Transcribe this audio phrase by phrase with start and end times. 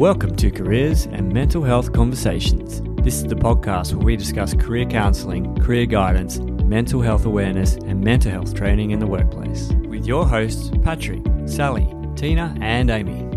[0.00, 2.80] Welcome to Careers and Mental Health Conversations.
[3.04, 8.00] This is the podcast where we discuss career counselling, career guidance, mental health awareness, and
[8.00, 9.70] mental health training in the workplace.
[9.90, 11.86] With your hosts, Patrick, Sally,
[12.16, 13.28] Tina, and Amy.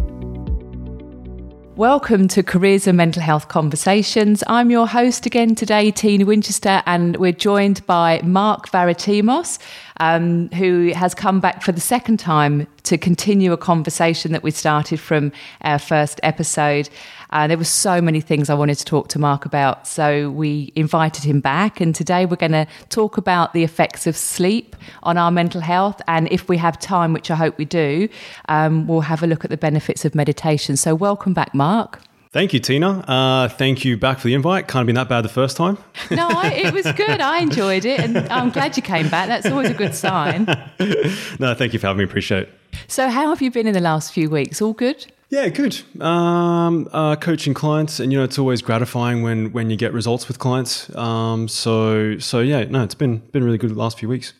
[1.75, 4.41] Welcome to Careers and Mental Health Conversations.
[4.47, 9.59] I'm your host again today, Tina Winchester, and we're joined by Mark Varitimos,
[9.99, 14.51] um, who has come back for the second time to continue a conversation that we
[14.51, 16.89] started from our first episode.
[17.29, 20.71] Uh, there were so many things I wanted to talk to Mark about, so we
[20.75, 21.81] invited him back.
[21.81, 26.01] And today we're going to talk about the effects of sleep on our mental health.
[26.07, 28.07] And if we have time, which I hope we do,
[28.49, 30.77] um, we'll have a look at the benefits of meditation.
[30.77, 31.99] So, welcome back, Mark.
[32.33, 32.99] Thank you, Tina.
[33.07, 34.67] Uh, thank you back for the invite.
[34.67, 35.77] Can't have been that bad the first time.
[36.11, 37.21] No, I, it was good.
[37.21, 39.27] I enjoyed it, and I'm glad you came back.
[39.27, 40.45] That's always a good sign.
[41.39, 42.03] no, thank you for having me.
[42.03, 42.49] Appreciate it.
[42.87, 44.61] So, how have you been in the last few weeks?
[44.61, 45.05] All good?
[45.29, 45.81] Yeah, good.
[46.01, 50.27] Um, uh, coaching clients, and you know, it's always gratifying when when you get results
[50.27, 50.93] with clients.
[50.95, 54.33] Um, so so yeah, no, it's been been really good the last few weeks.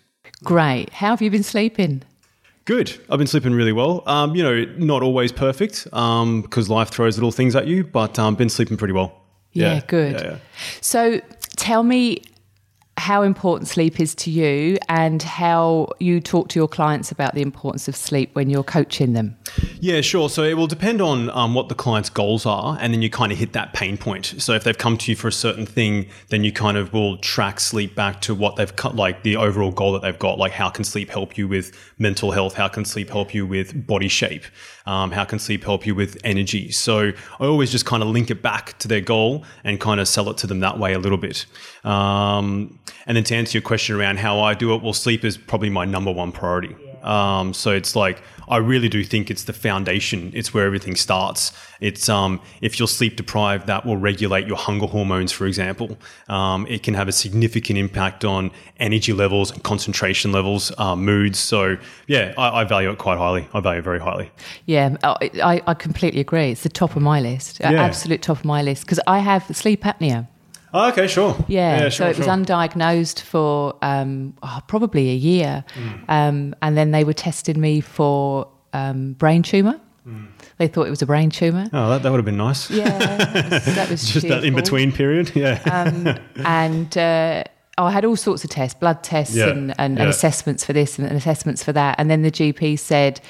[0.44, 0.92] Great.
[0.92, 2.04] How have you been sleeping?
[2.66, 2.98] Good.
[3.10, 4.04] I've been sleeping really well.
[4.06, 8.36] Um, you know, not always perfect because life throws little things at you, but um,
[8.36, 9.22] been sleeping pretty well.
[9.52, 10.14] Yeah, good.
[10.14, 10.38] Yeah, yeah.
[10.82, 11.20] So,
[11.58, 12.24] tell me
[12.98, 17.42] how important sleep is to you and how you talk to your clients about the
[17.42, 19.36] importance of sleep when you're coaching them.
[19.80, 20.30] Yeah, sure.
[20.30, 23.32] So it will depend on um, what the client's goals are, and then you kind
[23.32, 24.36] of hit that pain point.
[24.38, 27.18] So if they've come to you for a certain thing, then you kind of will
[27.18, 30.38] track sleep back to what they've cut, like the overall goal that they've got.
[30.38, 32.54] Like, how can sleep help you with mental health?
[32.54, 34.46] How can sleep help you with body shape?
[34.86, 36.72] Um, how can sleep help you with energy?
[36.72, 40.08] So I always just kind of link it back to their goal and kind of
[40.08, 41.46] sell it to them that way a little bit.
[41.84, 45.38] Um, and then to answer your question around how I do it, well, sleep is
[45.38, 46.76] probably my number one priority.
[47.04, 50.32] Um, so it's like I really do think it's the foundation.
[50.34, 51.52] It's where everything starts.
[51.82, 55.98] It's um, if you're sleep deprived, that will regulate your hunger hormones, for example.
[56.30, 61.40] Um, it can have a significant impact on energy levels and concentration levels, uh, moods.
[61.40, 61.78] So
[62.08, 63.48] yeah, I, I, value it quite highly.
[63.54, 64.32] I value it very highly.
[64.66, 66.52] Yeah, I, I completely agree.
[66.52, 67.72] It's the top of my list, yeah.
[67.72, 70.28] absolute top of my list, because I have sleep apnea.
[70.74, 71.36] Oh, okay, sure.
[71.48, 72.36] Yeah, yeah sure, so it was sure.
[72.36, 75.64] undiagnosed for um, oh, probably a year.
[75.76, 76.10] Mm.
[76.10, 79.80] Um, and then they were testing me for um, brain tumour.
[80.08, 80.28] Mm.
[80.58, 81.70] They thought it was a brain tumour.
[81.72, 82.70] Oh, that, that would have been nice.
[82.70, 85.32] Yeah, that was, that was just that in between period.
[85.36, 85.62] Yeah.
[85.66, 87.44] Um, and uh,
[87.78, 89.50] oh, I had all sorts of tests, blood tests yeah.
[89.50, 90.04] and, and, yeah.
[90.04, 91.96] and assessments for this and assessments for that.
[92.00, 93.22] And then the GP said,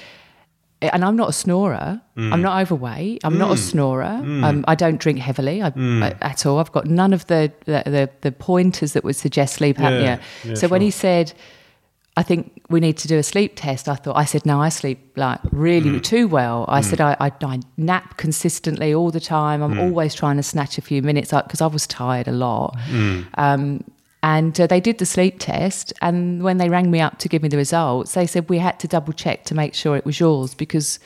[0.92, 2.02] and I'm not a snorer.
[2.18, 2.34] Mm.
[2.34, 3.22] I'm not overweight.
[3.24, 3.40] I'm mm.
[3.40, 4.06] not a snorer.
[4.24, 4.44] Mm.
[4.44, 6.04] Um, I don't drink heavily I, Mm.
[6.04, 6.60] I, at all.
[6.60, 10.02] I've got none of the, the, the, the pointers that would suggest sleep apnea.
[10.02, 10.70] Yeah, yeah, so sure.
[10.70, 11.34] when he said,
[12.16, 14.70] I think we need to do a sleep test, I thought, I said, no, I
[14.70, 16.04] sleep like really Mm.
[16.04, 16.66] too well.
[16.68, 19.62] I said, I, I, I nap consistently all the time.
[19.62, 19.64] Mm.
[19.64, 22.78] I'm always trying to snatch a few minutes up because I was tired a lot.
[22.92, 23.26] Mm.
[23.36, 23.84] Um,
[24.24, 25.94] and uh, they did the sleep test.
[26.02, 28.80] And when they rang me up to give me the results, they said we had
[28.80, 30.98] to double check to make sure it was yours because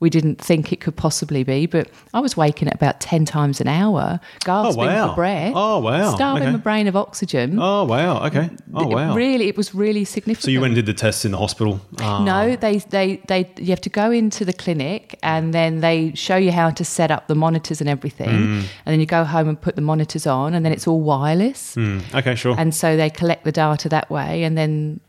[0.00, 1.66] we didn't think it could possibly be.
[1.66, 5.08] But I was waking at about 10 times an hour, gasping wow.
[5.10, 5.52] for breath.
[5.54, 6.14] Oh, wow.
[6.14, 6.52] Starving Okay.
[6.52, 7.58] my brain of oxygen.
[7.60, 8.24] Oh wow.
[8.26, 8.50] Okay.
[8.74, 9.14] Oh It wow.
[9.14, 10.44] really, it was really significant.
[10.44, 11.80] so you went and did the tests in the hospital.
[11.98, 16.12] Uh, No, they, they, they, you have to go into the clinic and then they
[16.14, 18.28] show you how to set up the monitors and everything.
[18.28, 18.58] Mm.
[18.58, 21.76] And then you go home and put the monitors on and then it's all wireless.
[21.76, 22.34] Mm, okay.
[22.34, 22.54] Sure.
[22.58, 25.00] And so they collect the data that way and then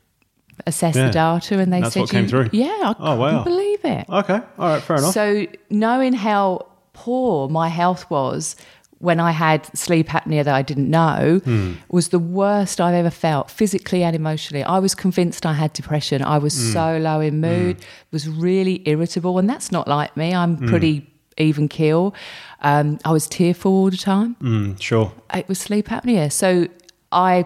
[0.68, 1.08] assess Yeah.
[1.08, 2.50] the data and they That's said, what came you- through?
[2.54, 3.30] Yeah, I Oh, wow.
[3.30, 4.06] couldn't believe it.
[4.10, 4.40] okay.
[4.60, 4.82] All right.
[4.82, 5.14] Fair enough.
[5.14, 8.56] So knowing how poor my health was
[9.00, 11.74] when I had sleep apnea that I didn't know Hmm.
[11.90, 14.64] was the worst I've ever felt physically and emotionally.
[14.64, 16.24] I was convinced I had depression.
[16.24, 16.72] I was Hmm.
[16.74, 17.78] so low in mood,
[18.12, 20.34] was really irritable, and that's not like me.
[20.34, 20.68] I'm Hmm.
[20.70, 22.14] pretty even keel.
[22.62, 24.38] Um, I was tearful all the time.
[24.42, 25.12] Mm, sure.
[25.34, 26.32] It was sleep apnea.
[26.32, 26.68] So
[27.12, 27.46] I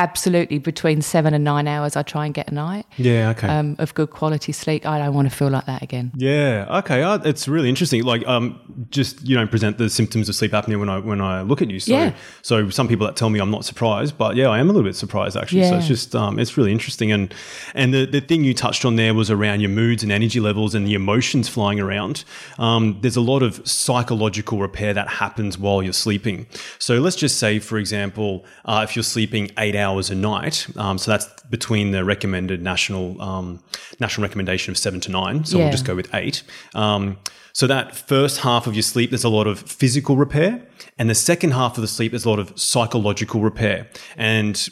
[0.00, 3.30] absolutely between seven and nine hours I try and get a night Yeah.
[3.30, 3.46] Okay.
[3.48, 4.86] um, of good quality sleep.
[4.86, 6.10] I don't want to feel like that again.
[6.16, 6.78] Yeah.
[6.80, 7.02] Okay.
[7.02, 8.02] Uh, it's really interesting.
[8.02, 8.58] Like, um,
[8.90, 11.68] just you know, present the symptoms of sleep apnea when I when I look at
[11.70, 11.80] you.
[11.80, 12.12] So, Yeah.
[12.42, 14.88] so some people that tell me I'm not surprised, but yeah, I am a little
[14.88, 15.64] bit surprised actually.
[15.68, 17.12] So it's just um, it's really interesting.
[17.12, 17.34] And
[17.74, 20.74] and the the thing you touched on there was around your moods and energy levels
[20.74, 22.24] and the emotions flying around.
[22.58, 26.46] Um, there's a lot of psychological repair that happens while you're sleeping.
[26.78, 30.98] So let's just say, for example, uh, if you're sleeping eight hours a night, um,
[30.98, 33.60] so that's between the recommended national um,
[33.98, 35.44] national recommendation of seven to nine.
[35.44, 35.64] So Yeah.
[35.64, 36.42] we'll just go with eight.
[36.74, 37.16] Um,
[37.52, 40.62] so that first half of your sleep, there's a lot of physical repair,
[40.98, 43.88] and the second half of the sleep, there's a lot of psychological repair.
[44.16, 44.68] And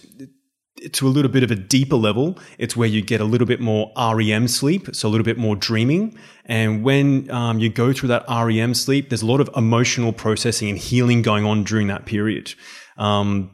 [0.92, 3.60] to a little bit of a deeper level, it's where you get a little bit
[3.60, 6.16] more REM sleep, so a little bit more dreaming.
[6.44, 10.68] And when um, you go through that REM sleep, there's a lot of emotional processing
[10.68, 12.54] and healing going on during that period.
[12.96, 13.50] Um,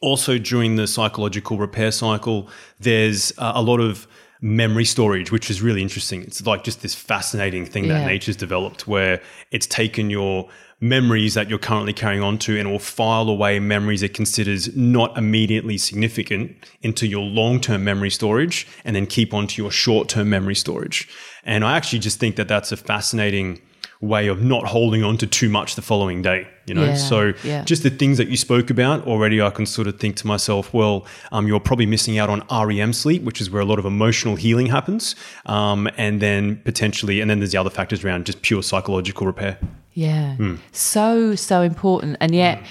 [0.00, 2.48] also, during the psychological repair cycle,
[2.80, 4.06] there's uh, a lot of
[4.40, 6.22] memory storage, which is really interesting.
[6.22, 8.00] It's like just this fascinating thing Yeah.
[8.00, 10.48] that nature's developed where it's taken your
[10.80, 15.18] memories that you're currently carrying on to and will file away memories it considers not
[15.18, 16.52] immediately significant
[16.82, 21.08] into your long-term memory storage and then keep onto your short-term memory storage.
[21.42, 23.60] And I actually just think that that's a fascinating
[24.00, 26.84] way of not holding on to too much the following day, you know?
[26.84, 27.64] Yeah, so yeah.
[27.64, 30.72] just the things that you spoke about already, I can sort of think to myself,
[30.72, 33.84] well, um, you're probably missing out on REM sleep, which is where a lot of
[33.84, 35.16] emotional healing happens.
[35.46, 39.58] Um, and then potentially, and then there's the other factors around just pure psychological repair.
[39.94, 40.36] Yeah.
[40.70, 42.18] So, so important.
[42.20, 42.62] And yet,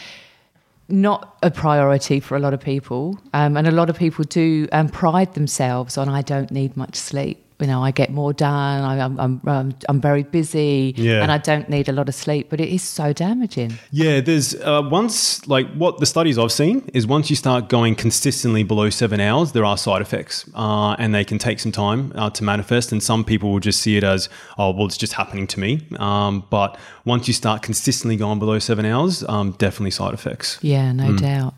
[0.88, 3.20] not a priority for a lot of people.
[3.34, 6.96] Um, and a lot of people do um, pride themselves on, I don't need much
[6.96, 7.44] sleep.
[7.60, 8.84] You know, I get more done.
[8.84, 11.24] I, I'm, I'm, I'm, I'm very busy Yeah.
[11.24, 12.50] and I don't need a lot of sleep.
[12.52, 13.74] But it is so damaging.
[13.92, 17.96] Yeah, there's uh, once, like what the studies I've seen is once you start going
[17.96, 22.12] consistently below seven hours, there are side effects uh, and they can take some time
[22.14, 22.92] uh, to manifest.
[22.92, 24.30] And some people will just see it as,
[24.60, 25.82] oh, well, it's just happening to me.
[25.98, 30.60] Um, but once you start consistently going below seven hours, um, definitely side effects.
[30.62, 31.56] Yeah, no doubt.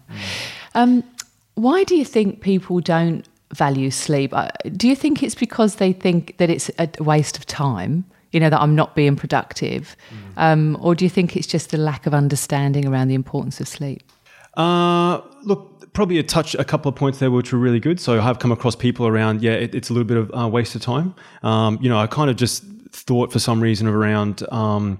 [0.76, 1.04] Um,
[1.56, 4.34] why do you think people don't value sleep?
[4.34, 8.06] Uh, Do you think it's because they think that it's a waste of time?
[8.32, 9.96] You know, that I'm not being productive?
[10.38, 13.68] Um, or do you think it's just a lack of understanding around the importance of
[13.68, 14.04] sleep?
[14.56, 18.00] Uh, look, probably a touch, a couple of points there which were really good.
[18.00, 20.48] So I have come across people around, yeah, it, it's a little bit of uh,
[20.48, 21.16] waste of time.
[21.42, 24.44] Um, you know, I kind of just thought for some reason around.
[24.52, 25.00] Um,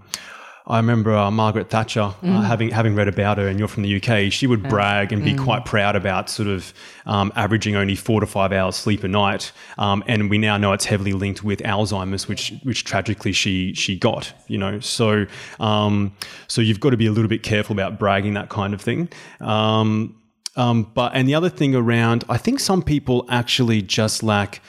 [0.70, 3.96] I remember uh, Margaret Thatcher uh, having having read about her, and you're from the
[3.96, 4.32] UK.
[4.32, 6.74] She would brag and be quite proud about sort of
[7.08, 9.52] um, averaging only four to five hours sleep a night.
[9.80, 13.98] Um, and we now know it's heavily linked with Alzheimer's, which which tragically she she
[13.98, 14.32] got.
[14.48, 15.26] You know, so
[15.60, 16.16] um,
[16.48, 19.10] so you've got to be a little bit careful about bragging that kind of thing.
[19.42, 20.16] Um,
[20.56, 24.62] um, but and the other thing around, I think some people actually just lack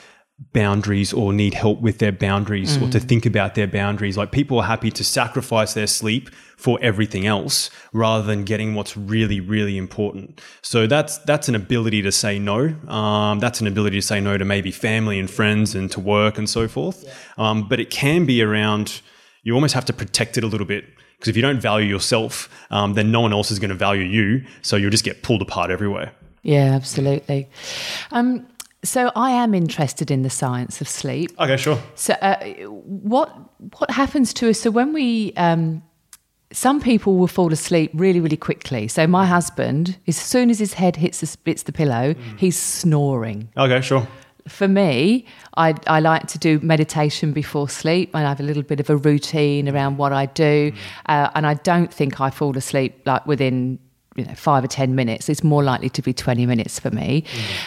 [0.53, 4.17] boundaries or need help with their boundaries or to think about their boundaries.
[4.17, 8.97] Like people are happy to sacrifice their sleep for everything else rather than getting what's
[8.97, 10.41] really, really important.
[10.63, 12.75] So that's that's an ability to say no.
[12.89, 16.39] Um, that's an ability to say no to maybe family and friends and to work
[16.39, 17.05] and so forth.
[17.39, 19.03] Um, but it can be around.
[19.43, 20.85] You almost have to protect it a little bit
[21.17, 24.05] because if you don't value yourself, um, then no one else is going to value
[24.05, 24.45] you.
[24.63, 26.13] So you'll just get pulled apart everywhere.
[26.43, 27.49] Yeah, absolutely.
[28.11, 28.47] Um,
[28.83, 31.31] so I am interested in the science of sleep.
[31.39, 31.79] Okay, sure.
[31.95, 33.29] So, uh, what
[33.79, 34.61] what happens to us?
[34.61, 35.83] So, when we um,
[36.53, 38.89] some people will fall asleep really, really quickly.
[38.89, 43.49] So, my husband, as soon as his head hits the, hits the pillow, he's snoring.
[43.57, 44.07] Okay, sure.
[44.49, 45.27] For me,
[45.59, 48.11] I, I like to do meditation before sleep.
[48.15, 50.73] And I have a little bit of a routine around what I do,
[51.07, 53.79] uh, and I don't think I fall asleep like within
[54.17, 55.29] you know five or ten minutes.
[55.29, 57.25] It's more likely to be twenty minutes for me.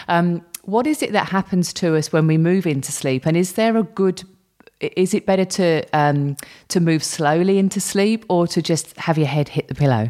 [0.08, 3.26] Um, what is it that happens to us when we move into sleep?
[3.26, 4.24] And is there a good
[4.80, 6.36] is it better to um,
[6.70, 10.10] to move slowly into sleep or to just have your head hit the pillow?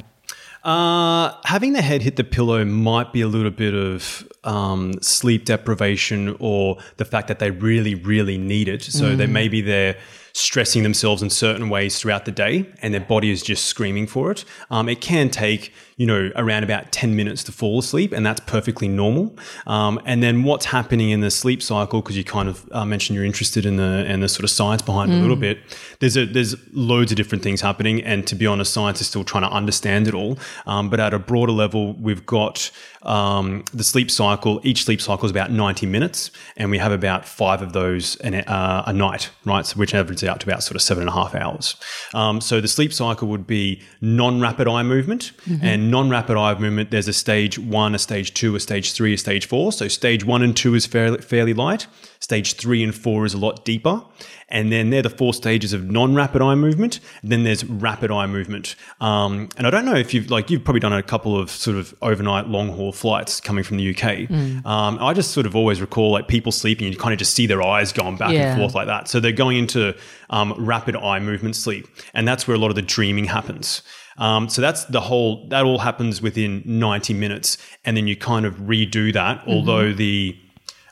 [0.63, 5.43] Uh, having the head hit the pillow might be a little bit of um, sleep
[5.43, 8.81] deprivation or the fact that they really, really need it.
[8.81, 9.97] So that maybe they're
[10.31, 14.31] stressing themselves in certain ways throughout the day and their body is just screaming for
[14.31, 14.45] it.
[14.71, 18.39] Um, it can take, you know, around about 10 minutes to fall asleep and that's
[18.41, 19.35] perfectly normal.
[19.67, 23.15] Um, and then what's happening in the sleep cycle, because you kind of uh, mentioned
[23.15, 25.59] you're interested in the, and the sort of science behind it a little bit,
[25.99, 28.03] there's, a, there's loads of different things happening.
[28.03, 30.37] And to be honest, science is still trying to understand it all.
[30.65, 32.71] Um, but at a broader level, we've got
[33.03, 34.59] um, the sleep cycle.
[34.63, 38.35] Each sleep cycle is about 90 minutes, and we have about five of those an,
[38.35, 39.65] uh, a night, right?
[39.65, 41.75] So which averages out to about sort of seven and a half hours.
[42.13, 45.31] Um, so the sleep cycle would be non-rapid eye movement,
[45.61, 46.91] and non-rapid eye movement.
[46.91, 49.71] There's a stage one, a stage two, a stage three, a stage four.
[49.71, 51.87] So stage one and two is fairly, fairly light.
[52.19, 54.01] Stage three and four is a lot deeper.
[54.49, 56.99] And then they're the four stages of non-rapid eye movement.
[57.23, 58.75] Then there's rapid eye movement.
[59.01, 61.75] Um, and I don't know if you've like you've probably done a couple of sort
[61.77, 64.29] of overnight long haul flights coming from the UK.
[64.65, 67.47] Um, I just sort of always recall like people sleeping, you kind of just see
[67.47, 68.51] their eyes going back Yeah.
[68.53, 69.07] and forth like that.
[69.07, 69.95] So they're going into
[70.29, 73.81] um, rapid eye movement sleep, and that's where a lot of the dreaming happens.
[74.17, 75.47] Um, so that's the whole.
[75.49, 79.43] That all happens within 90 minutes, and then you kind of redo that.
[79.47, 80.37] Although the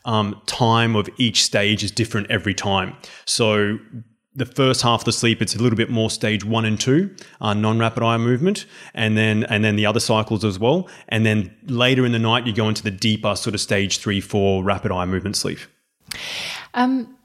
[0.06, 2.96] um, time of each stage is different every time.
[3.26, 3.78] So
[4.34, 7.14] the first half of the sleep, it's a little bit more stage one and two,
[7.42, 10.88] uh, non-rapid eye movement, and then and then the other cycles as well.
[11.10, 14.22] And then later in the night, you go into the deeper sort of stage three,
[14.22, 15.60] four rapid eye movement sleep.
[16.74, 17.18] Um,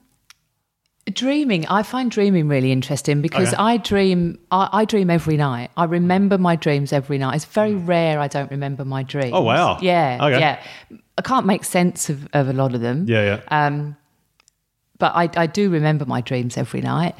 [1.12, 3.62] dreaming, I find dreaming really interesting because Okay.
[3.62, 4.38] I dream.
[4.50, 5.70] I, I dream every night.
[5.76, 7.36] I remember my dreams every night.
[7.36, 9.32] It's very rare I don't remember my dreams.
[9.32, 9.78] Oh, wow.
[9.80, 10.40] Yeah, Okay.
[10.40, 10.62] yeah.
[11.18, 13.06] I can't make sense of, of a lot of them.
[13.08, 13.66] Yeah, yeah.
[13.66, 13.96] Um,
[14.98, 17.14] but I, I do remember my dreams every night.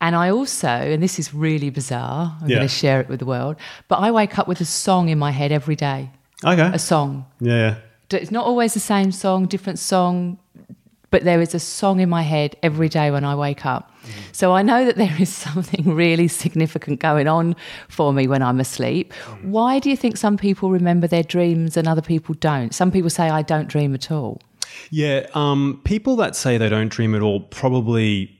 [0.00, 2.56] And I also, and this is really bizarre, I'm Yeah.
[2.56, 3.56] going to share it with the world,
[3.88, 6.10] but I wake up with a song in my head every day.
[6.44, 6.70] okay.
[6.74, 7.26] A song.
[7.40, 7.76] Yeah,
[8.10, 8.18] yeah.
[8.18, 10.38] It's not always the same song, different song,
[11.12, 13.92] but there is a song in my head every day when I wake up.
[14.32, 17.54] So I know that there is something really significant going on
[17.88, 19.12] for me when I'm asleep.
[19.42, 22.74] Why do you think some people remember their dreams and other people don't?
[22.74, 24.40] Some people say, I don't dream at all.
[24.90, 28.38] Yeah, um, people that say they don't dream at all probably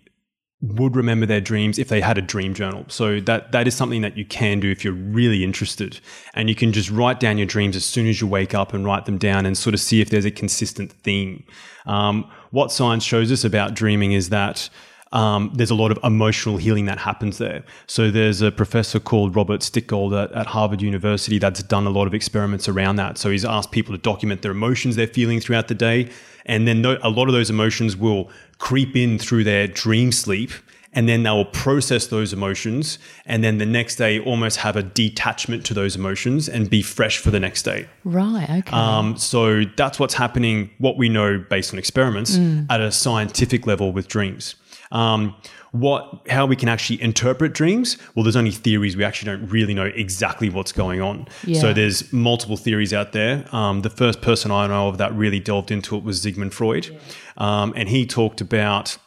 [0.62, 2.84] would remember their dreams if they had a dream journal.
[2.88, 6.00] So that that is something that you can do if you're really interested,
[6.34, 8.84] and you can just write down your dreams as soon as you wake up and
[8.84, 11.44] write them down and sort of see if there's a consistent theme.
[11.84, 14.70] Um, what science shows us about dreaming is that.
[15.14, 17.64] Um, there's a lot of emotional healing that happens there.
[17.86, 22.06] So there's a professor called Robert Stickgold at, at Harvard University that's done a lot
[22.06, 23.18] of experiments around that.
[23.18, 26.08] So he's asked people to document their emotions they're feeling throughout the day,
[26.46, 30.50] and then a lot of those emotions will creep in through their dream sleep,
[30.92, 34.82] and then they will process those emotions, and then the next day almost have a
[34.82, 37.88] detachment to those emotions and be fresh for the next day.
[38.04, 38.76] Right, okay.
[38.76, 43.92] Um, so that's what's happening, what we know based on experiments at a scientific level
[43.92, 44.54] with dreams.
[44.90, 45.34] Um,
[45.70, 47.96] what, how we can actually interpret dreams?
[48.14, 48.94] Well, there's only theories.
[48.94, 51.26] We actually don't really know exactly what's going on.
[51.46, 51.62] Yeah.
[51.62, 53.46] So there's multiple theories out there.
[53.52, 56.94] Um, the first person I know of that really delved into it was Sigmund Freud,
[57.38, 58.98] um, and he talked about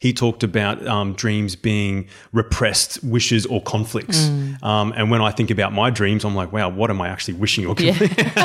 [0.00, 4.28] he talked about um, dreams being repressed wishes or conflicts.
[4.62, 7.34] Um, and when I think about my dreams, I'm like, wow, what am I actually
[7.34, 8.26] wishing or conflicting?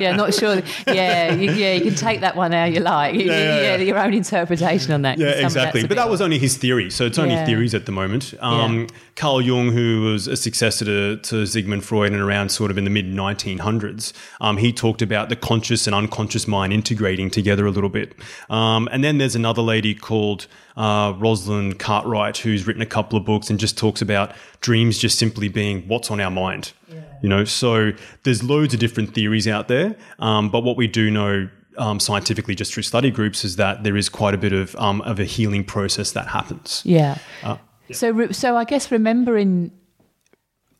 [0.00, 0.60] yeah, not sure.
[0.88, 3.14] Yeah, you, yeah, you can take that one how you like.
[3.14, 3.82] You- Yeah, yeah, yeah, yeah.
[3.84, 5.18] your own interpretation on that.
[5.18, 5.86] Yeah, exactly.
[5.86, 7.46] But that was only his theory, so it's only Yeah.
[7.46, 8.34] theories at the moment.
[8.40, 12.76] Um, Carl Jung, who was a successor to, to Sigmund Freud and around sort of
[12.78, 17.66] in the mid 1900s, um, he talked about the conscious and unconscious mind integrating together
[17.66, 18.14] a little bit.
[18.50, 23.24] Um, and then there's another lady called uh, Rosalind Cartwright, who's written a couple of
[23.24, 26.72] books and just talks about dreams just simply being what's on our mind.
[27.22, 27.92] You know, so
[28.24, 31.48] there's loads of different theories out there, um, but what we do know
[31.78, 35.00] um, scientifically, just through study groups, is that there is quite a bit of um,
[35.02, 36.82] of a healing process that happens.
[36.84, 37.18] Yeah.
[37.42, 37.56] Uh,
[37.92, 39.70] So, re- so I guess remembering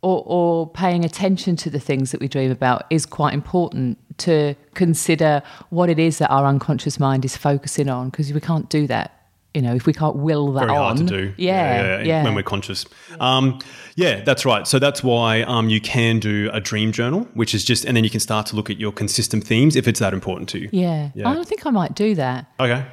[0.02, 4.54] or, or paying attention to the things that we dream about is quite important to
[4.74, 8.86] consider what it is that our unconscious mind is focusing on because we can't do
[8.88, 9.21] that.
[9.54, 11.34] You know, if we can't will that Very on, hard to do.
[11.36, 12.24] Yeah, yeah.
[12.24, 12.86] When we're conscious.
[13.20, 13.58] Um,
[13.96, 14.66] yeah, that's right.
[14.66, 18.02] So that's why um, you can do a dream journal, which is just, and then
[18.04, 20.68] you can start to look at your consistent themes if it's that important to you.
[20.72, 21.10] yeah.
[21.14, 21.28] Yeah.
[21.28, 22.46] I think I might do that.
[22.58, 22.86] Okay.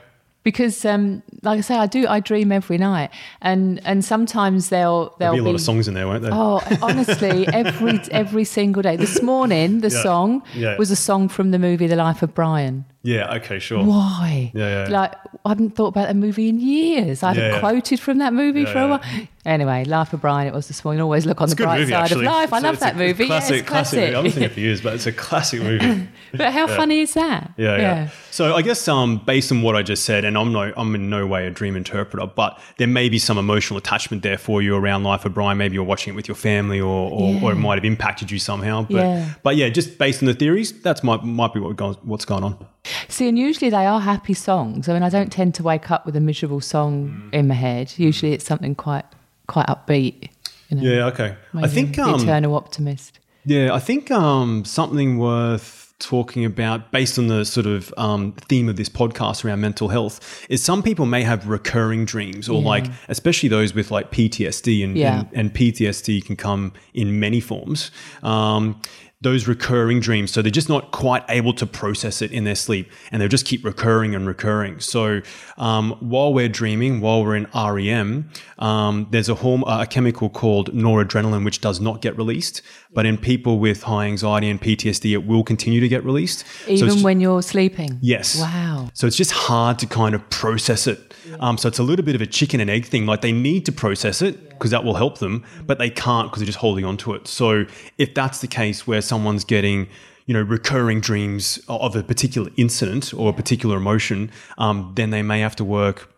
[0.44, 2.08] because um, like I say, I do.
[2.08, 3.12] I dream every night,
[3.42, 6.32] and and sometimes they'll There'll they'll be a lot of songs in there, won't there?
[6.34, 8.96] Oh, honestly, every every single day.
[8.98, 10.04] This morning, the Yeah.
[10.04, 10.75] song Yeah.
[10.78, 12.84] was a song from the movie The Life of Brian.
[13.01, 13.36] Yeah.
[13.36, 13.60] Okay.
[13.60, 13.84] Sure.
[13.84, 14.51] Why?
[14.53, 14.89] Yeah, yeah.
[14.89, 15.15] Like
[15.46, 17.24] I hadn't thought about that movie in years.
[17.24, 19.01] I hadn't Yeah, quoted from that movie for a while.
[19.46, 20.48] Anyway, Life of Brian.
[20.48, 21.01] It was this morning.
[21.01, 22.25] Always look on It's the bright movie, side actually.
[22.25, 22.51] of life.
[22.53, 23.25] I It's love that movie.
[23.25, 24.00] Classic, yes, classic.
[24.00, 24.13] movie.
[24.13, 26.08] I haven't seen it for years, but it's a classic movie.
[26.34, 27.53] but how funny is that?
[27.55, 28.10] Yeah, yeah.
[28.31, 31.10] So I guess um, based on what I just said, and I'm no, I'm in
[31.10, 34.75] no way a dream interpreter, but there may be some emotional attachment there for you
[34.75, 35.58] around Life of Brian.
[35.58, 38.39] Maybe you're watching it with your family, or or, or it might have impacted you
[38.39, 38.84] somehow.
[38.84, 39.29] But Yeah.
[39.41, 42.43] but yeah, just based on the theories, that's might might be what goes, what's going
[42.43, 42.67] on.
[43.08, 44.89] See, and usually they are happy songs.
[44.89, 47.93] I mean, I don't tend to wake up with a miserable song in my head.
[47.96, 49.05] Usually, it's something quite
[49.50, 50.29] quite upbeat.
[50.70, 51.06] You know, Yeah.
[51.08, 51.36] Okay.
[51.53, 53.20] I think um, eternal optimist.
[53.46, 58.70] Yeah, I think um, something worth talking about based on the sort of um, theme
[58.70, 62.86] of this podcast around mental health is some people may have recurring dreams or like
[63.10, 65.20] especially those with like PTSD and, Yeah.
[65.20, 67.91] and, and PTSD can come in many forms.
[68.24, 68.79] Um,
[69.21, 70.31] those recurring dreams.
[70.31, 73.45] So they're just not quite able to process it in their sleep and they'll just
[73.45, 74.79] keep recurring and recurring.
[74.79, 75.21] So
[75.57, 80.73] um, while we're dreaming, while we're in REM, um, there's a, horm- a chemical called
[80.73, 82.61] noradrenaline which does not get released.
[82.93, 86.45] But in people with high anxiety and PTSD, it will continue to get released.
[86.65, 87.99] So Even it's- when you're sleeping.
[88.01, 88.39] Yes.
[88.39, 88.89] Wow.
[88.93, 91.13] So it's just hard to kind of process it.
[91.41, 93.05] Um, so it's a little bit of a chicken and egg thing.
[93.05, 96.42] Like they need to process it because that will help them, but they can't because
[96.42, 97.28] they're just holding on to it.
[97.28, 97.66] So
[97.98, 99.88] if that's the case where someone's getting,
[100.25, 105.24] you know, recurring dreams of a particular incident or a particular emotion, um, then they
[105.24, 106.13] may have to work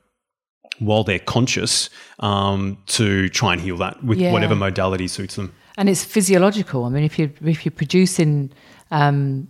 [0.80, 4.32] while they're conscious um, to try and heal that with Yeah.
[4.34, 5.54] whatever modality suits them.
[5.78, 6.84] And it's physiological.
[6.86, 8.52] I mean, if you if you're producing
[8.90, 9.48] um,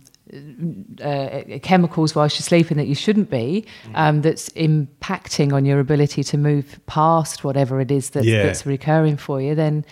[1.02, 3.90] uh, chemicals whilst you're sleeping that you shouldn't be, Mm.
[3.94, 8.40] um, that's impacting on your ability to move past whatever it is that's, Yeah.
[8.42, 8.46] Mm.
[8.46, 9.84] that's recurring for you, then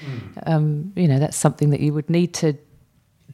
[0.47, 2.55] um, you know that's something that you would need to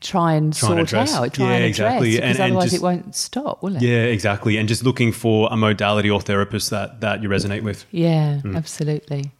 [0.00, 1.14] try and Try and sort address.
[1.14, 2.16] out, try Yeah, and exactly.
[2.16, 3.82] address, because And- and otherwise just- it won't stop, will it?
[3.82, 4.56] Yeah, exactly.
[4.58, 7.86] And just looking for a modality or therapist that that you resonate with.
[7.92, 8.56] Yeah, Mm.
[8.56, 9.30] absolutely.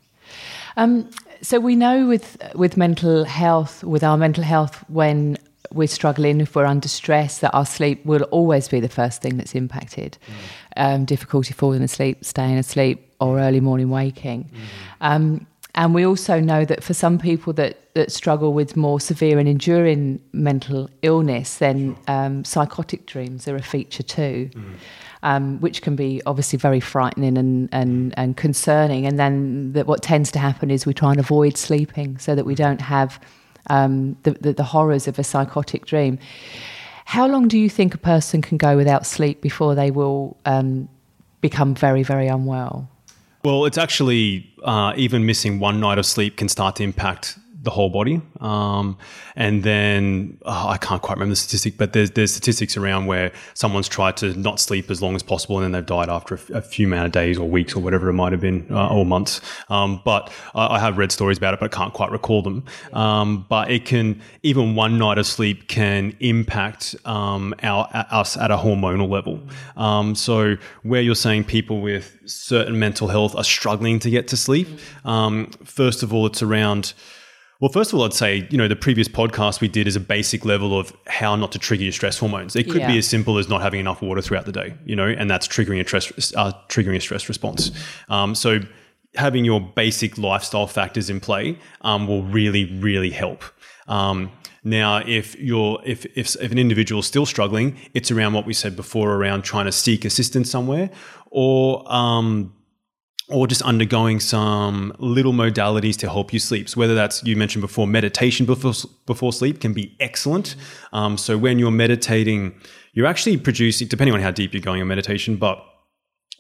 [0.78, 1.08] Um,
[1.42, 5.37] so we know with with mental health, with our mental health, when
[5.73, 9.37] we're struggling, if we're under stress, that our sleep will always be the first thing
[9.37, 10.18] that's impacted.
[10.76, 14.50] Um, difficulty falling asleep, staying asleep, or early morning waking.
[15.00, 19.38] Um, and we also know that for some people that, that struggle with more severe
[19.38, 24.50] and enduring mental illness, then um, psychotic dreams are a feature too
[25.23, 29.06] um, which can be obviously very frightening and, and, and concerning.
[29.06, 32.44] And then that what tends to happen is we try and avoid sleeping so that
[32.44, 33.20] we don't have
[33.68, 36.18] um, the, the, the horrors of a psychotic dream.
[37.04, 40.88] How long do you think a person can go without sleep before they will um,
[41.40, 42.88] become very, very unwell?
[43.44, 47.70] Well, it's actually uh, even missing one night of sleep can start to impact the
[47.70, 48.23] whole body.
[48.40, 48.96] Um,
[49.35, 53.32] and then oh, I can't quite remember the statistic, but there's there's statistics around where
[53.52, 56.38] someone's tried to not sleep as long as possible, and then they've died after a,
[56.38, 58.88] f- a few amount of days or weeks or whatever it might have been, uh,
[58.88, 59.42] or months.
[59.68, 62.64] Um, but I, I have read stories about it, but I can't quite recall them.
[62.94, 68.50] Um, but it can even one night of sleep can impact um, our us at
[68.50, 69.42] a hormonal level.
[69.76, 74.37] Um, so where you're saying people with certain mental health are struggling to get to
[74.37, 74.68] sleep,
[75.04, 76.94] um, first of all, it's around.
[77.60, 80.00] Well, first of all, I'd say, you know, the previous podcast we did is a
[80.00, 82.54] basic level of how not to trigger your stress hormones.
[82.54, 82.92] It could Yeah.
[82.92, 85.48] be as simple as not having enough water throughout the day, you know, and that's
[85.48, 87.70] triggering a stress, uh, triggering a stress response.
[88.10, 88.60] Um, so
[89.14, 93.42] having your basic lifestyle factors in play um, will really, really help.
[93.88, 94.30] Um,
[94.62, 98.52] now, if you're if, if if an individual is still struggling, it's around what we
[98.52, 100.90] said before around trying to seek assistance somewhere,
[101.30, 102.52] or um,
[103.28, 106.68] or just undergoing some little modalities to help you sleep.
[106.68, 108.73] So whether that's you mentioned before, meditation before
[109.06, 110.54] before sleep can be excellent.
[110.93, 112.54] Um, so when you're meditating,
[112.93, 115.58] you're actually producing, depending on how deep you're going in meditation, but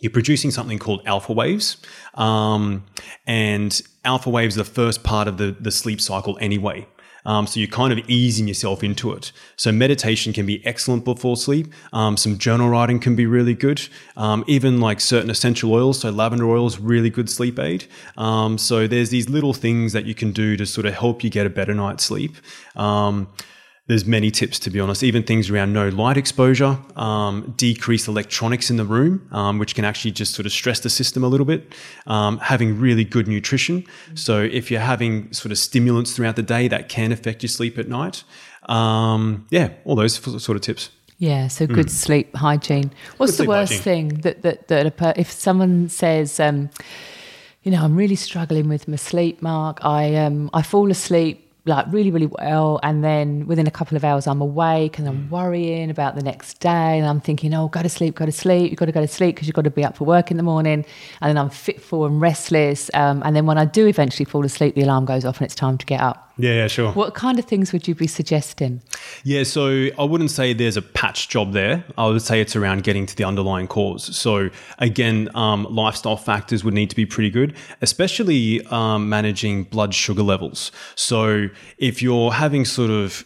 [0.00, 1.78] you're producing something called alpha waves.
[2.14, 2.84] Um,
[3.26, 6.86] and alpha waves are the first part of the, the sleep cycle anyway.
[7.26, 9.32] Um, so you're kind of easing yourself into it.
[9.56, 11.66] So meditation can be excellent before sleep.
[11.92, 13.86] Um, some journal writing can be really good.
[14.16, 17.84] Um, even like certain essential oils, so lavender oil is really good sleep aid.
[18.16, 21.28] Um, so there's these little things that you can do to sort of help you
[21.28, 22.36] get a better night's sleep.
[23.88, 28.68] There's many tips to be honest even things around no light exposure um, decrease electronics
[28.70, 31.46] in the room um, which can actually just sort of stress the system a little
[31.46, 31.72] bit
[32.08, 36.66] um, having really good nutrition so if you're having sort of stimulants throughout the day
[36.68, 38.24] that can affect your sleep at night
[38.68, 42.90] um, yeah all those sort of tips Yeah, so good sleep hygiene.
[43.16, 43.44] What's Hmm.
[43.44, 43.82] Good the worst hygiene.
[43.84, 46.68] thing that that that a per- if someone says, um,
[47.62, 49.78] you know, I'm really struggling with my sleep, Mark.
[49.82, 54.04] I um I fall asleep like really really well, and then within a couple of
[54.04, 55.06] hours I'm awake and.
[55.06, 58.32] I'm worrying about the next day, and I'm thinking, oh, go to sleep, go to
[58.32, 58.70] sleep.
[58.70, 60.36] You've got to go to sleep because you've got to be up for work in
[60.36, 60.84] the morning,
[61.20, 64.74] and then I'm fitful and restless, um, and then when I do eventually fall asleep,
[64.74, 66.25] the alarm goes off and it's time to get up.
[66.38, 68.82] Yeah yeah sure What kind of things would you be suggesting?
[69.24, 71.84] Yeah, so I wouldn't say there's a patch job there.
[71.96, 74.16] I would say it's around getting to the underlying cause.
[74.16, 79.94] So again, um, lifestyle factors would need to be pretty good, especially um, managing blood
[79.94, 80.72] sugar levels.
[80.94, 83.24] So if you're having sort of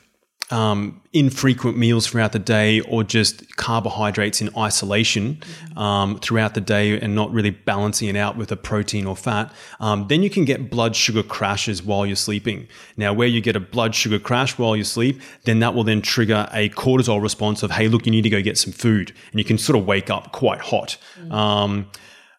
[0.50, 5.42] um, infrequent meals throughout the day or just carbohydrates in isolation
[5.76, 9.52] um, throughout the day and not really balancing it out with a protein or fat,
[9.80, 12.66] um, then you can get blood sugar crashes while you're sleeping.
[12.96, 16.02] Now, where you get a blood sugar crash while you sleep, then that will then
[16.02, 19.12] trigger a cortisol response of, hey, look, you need to go get some food.
[19.30, 20.96] And you can sort of wake up quite hot.
[21.30, 21.90] Um,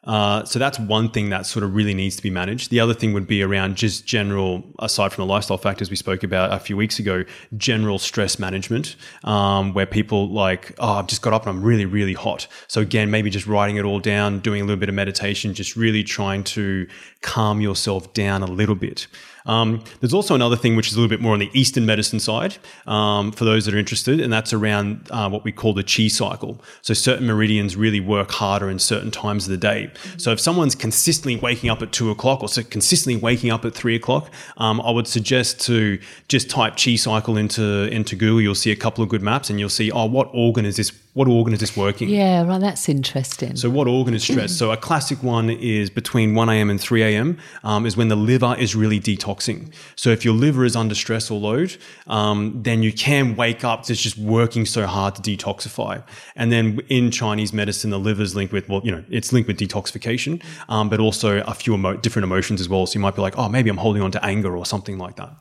[0.04, 2.72] uh, so that's one thing that sort of really needs to be managed.
[2.72, 6.24] The other thing would be around just general, aside from the lifestyle factors we spoke
[6.24, 7.24] about a few weeks ago,
[7.56, 11.86] general stress management, um, where people like, oh, I've just got up and I'm really,
[11.86, 12.48] really hot.
[12.68, 15.76] So again, maybe just writing it all down, doing a little bit of meditation, just
[15.76, 16.88] really trying to
[17.22, 19.06] calm yourself down a little bit.
[19.46, 22.20] Um, there's also another thing which is a little bit more on the Eastern medicine
[22.20, 25.84] side um, for those that are interested, and that's around uh, what we call the
[25.84, 26.62] chi cycle.
[26.82, 29.92] So certain meridians really work harder in certain times of the day.
[30.18, 33.74] So if someone's consistently waking up at two o'clock or so consistently waking up at
[33.74, 38.42] three o'clock, um, I would suggest to just type chi cycle into into Google.
[38.42, 40.92] You'll see a couple of good maps, and you'll see oh, what organ is this
[41.14, 42.08] what organ is this working?
[42.08, 42.62] Yeah, right.
[42.62, 43.58] That's interesting.
[43.58, 44.58] So, what organ is stressed?
[44.60, 46.70] so, a classic one is between 1 a.m.
[46.70, 47.38] and 3 a.m.
[47.64, 49.74] Um, is when the liver is really detoxing.
[49.98, 51.76] So, if your liver is under stress or load,
[52.08, 56.02] um, then you can wake up It's just working so hard to detoxify.
[56.38, 59.48] And then in Chinese medicine, the liver is linked with, well, you know, it's linked
[59.48, 62.86] with detoxification, um, but also a few emo- different emotions as well.
[62.86, 65.18] So, you might be like, oh, maybe I'm holding on to anger or something like
[65.18, 65.34] that.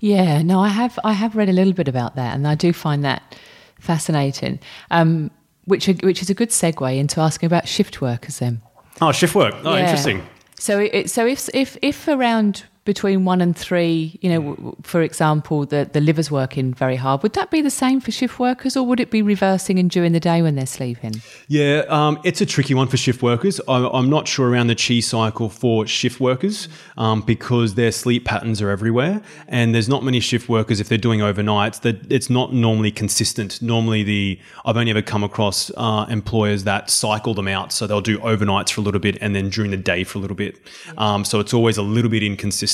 [0.00, 2.72] Yeah, no, I have I have read a little bit about that, and I do
[2.72, 3.36] find that
[3.82, 4.58] fascinating.
[4.90, 5.30] Um,
[5.64, 8.60] which which is a good segue into asking about shift workers then.
[9.00, 9.54] Oh, shift work.
[9.64, 9.82] Oh, Yeah.
[9.84, 10.22] interesting.
[10.58, 15.02] So it, so if if if around between one and three, you know, w- for
[15.02, 18.76] example, the the liver's working very hard, would that be the same for shift workers,
[18.76, 21.22] or would it be reversing and during the day when they're sleeping?
[21.46, 23.60] Yeah, um, it's a tricky one for shift workers.
[23.68, 28.24] I, I'm not sure around the chi cycle for shift workers um, because their sleep
[28.24, 31.82] patterns are everywhere, and there's not many shift workers if they're doing overnights.
[31.82, 33.62] That it's not normally consistent.
[33.62, 38.00] Normally, the I've only ever come across uh, employers that cycle them out, so they'll
[38.00, 40.58] do overnights for a little bit and then during the day for a little bit.
[40.98, 42.71] Um, so it's always a little bit inconsistent.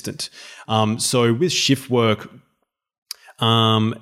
[0.68, 2.30] Um, so with shift work,
[3.38, 3.94] um,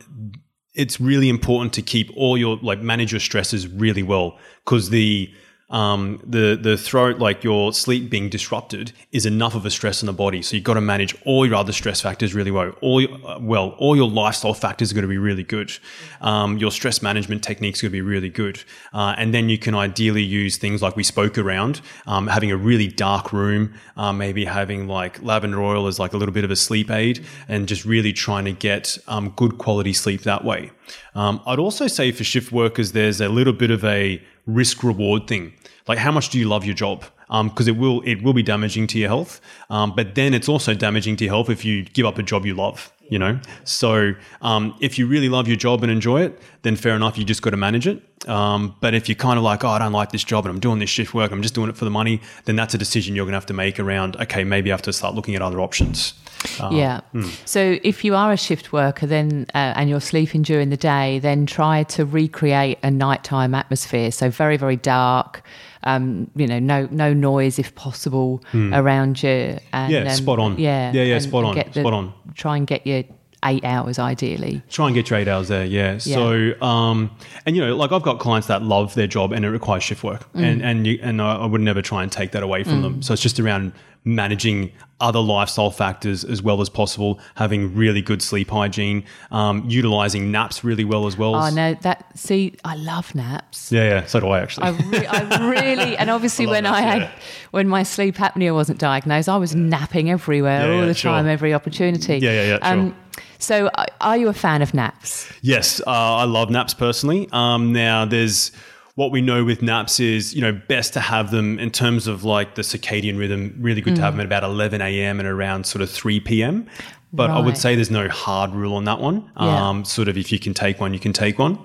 [0.74, 5.32] it's really important to keep all your like manage your stresses really well because the
[5.68, 10.06] um, the the throat like your sleep being disrupted is enough of a stress on
[10.06, 10.40] the body.
[10.42, 12.70] So you've got to manage all your other stress factors really well.
[12.80, 15.72] All your, uh, well, all your lifestyle factors are going to be really good.
[16.20, 19.58] Um, your stress management techniques are going to be really good, uh, and then you
[19.58, 24.12] can ideally use things like we spoke around, um, having a really dark room, uh,
[24.12, 27.66] maybe having like lavender oil as like a little bit of a sleep aid, and
[27.66, 30.70] just really trying to get um, good quality sleep that way.
[31.16, 35.26] Um, I'd also say for shift workers, there's a little bit of a risk reward
[35.26, 35.52] thing.
[35.86, 37.04] Like, how much do you love your job?
[37.28, 40.74] Because it will it will be damaging to your health, um, but then it's also
[40.74, 42.92] damaging to your health if you give up a job you love.
[43.08, 46.96] You know, so um, if you really love your job and enjoy it, then fair
[46.96, 48.02] enough, you just got to manage it.
[48.28, 50.60] Um, but if you're kind of like, oh, I don't like this job and I'm
[50.60, 53.14] doing this shift work, I'm just doing it for the money, then that's a decision
[53.14, 54.16] you're going to have to make around.
[54.16, 56.14] Okay, maybe I have to start looking at other options.
[56.60, 57.00] Uh, yeah.
[57.44, 61.18] So if you are a shift worker, then uh, and you're sleeping during the day,
[61.18, 64.10] then try to recreate a nighttime atmosphere.
[64.10, 65.42] So very very dark.
[65.86, 69.58] Um, you know, no no noise if possible around you.
[69.72, 70.58] And, Yeah, spot on.
[70.58, 72.12] Yeah, Yeah, yeah, and- spot on, the- spot on.
[72.34, 73.04] Try and get your
[73.44, 74.62] eight hours ideally.
[74.68, 75.98] Try and get your eight hours there, yeah.
[75.98, 77.10] So, um,
[77.46, 80.02] and you know, like I've got clients that love their job and it requires shift
[80.02, 82.82] work, and and you, and I I would never try and take that away from
[82.82, 83.02] them.
[83.02, 83.72] So it's just around
[84.06, 90.30] managing other lifestyle factors as well as possible, having really good sleep hygiene, um, utilizing
[90.30, 91.34] naps really well as well.
[91.34, 93.70] Oh no, that see, I love naps.
[93.70, 94.06] Yeah, yeah.
[94.06, 94.68] So do I actually.
[94.68, 97.10] I, re- I really, and obviously I when naps, I had, yeah.
[97.50, 101.10] when my sleep apnea wasn't diagnosed, I was napping everywhere Yeah, all yeah, the sure.
[101.12, 102.18] time, every opportunity.
[102.18, 102.94] Yeah, yeah, yeah, sure.
[103.38, 105.30] So, are you a fan of naps?
[105.42, 107.28] Yes, uh, I love naps personally.
[107.32, 108.50] Um, now, there's
[108.96, 112.24] what we know with naps is you know best to have them in terms of
[112.24, 113.54] like the circadian rhythm.
[113.60, 115.20] Really good to have them at about 11 a.m.
[115.20, 116.66] and around sort of 3 p.m.
[117.12, 119.30] But I would say there's no hard rule on that one.
[119.40, 119.68] Yeah.
[119.68, 121.58] Um, sort of if you can take one, you can take one.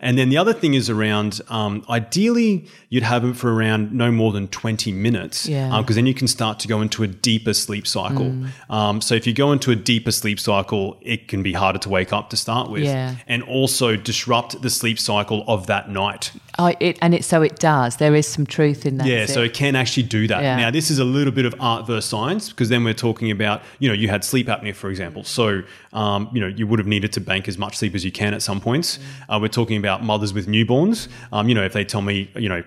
[0.00, 4.10] And then the other thing is around um, ideally you'd have them for around no
[4.10, 5.78] more than 20 minutes Yeah.
[5.80, 8.26] because then you can start to go into a deeper sleep cycle.
[8.26, 8.48] Mm.
[8.70, 11.88] Um, so if you go into a deeper sleep cycle, it can be harder to
[11.88, 13.16] wake up to start with, Yeah.
[13.26, 16.32] and also disrupt the sleep cycle of that night.
[16.58, 17.96] Oh, it, and it so it does.
[17.96, 19.06] There is some truth in that.
[19.06, 19.46] Yeah, so it?
[19.46, 20.42] it can actually do that.
[20.42, 20.56] Yeah.
[20.56, 23.62] Now, this is a little bit of art versus science because then we're talking about,
[23.78, 25.24] you know, you had sleep apnea, for example.
[25.24, 28.12] So, um, you know, you would have needed to bank as much sleep as you
[28.12, 28.98] can at some points.
[29.28, 31.08] Uh, we're talking about mothers with newborns.
[31.32, 32.62] Um, you know, if they tell me, you know,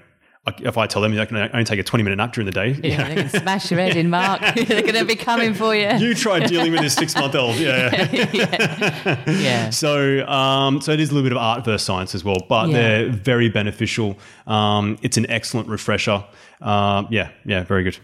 [0.62, 2.70] if I tell them they can only take a 20 minute nap during the day,
[2.70, 4.42] you yeah, know, they can smash your head in, Mark.
[4.56, 5.90] They're going to be coming for you.
[5.98, 7.58] you try dealing with this six month old.
[7.58, 8.10] Yeah.
[9.30, 9.70] yeah.
[9.70, 12.70] So, um, so it is a little bit of art versus science as well, but
[12.70, 12.74] Yeah.
[12.74, 14.18] they're very beneficial.
[14.48, 16.24] Um, it's an excellent refresher.
[16.62, 17.98] Um, yeah, yeah, very good.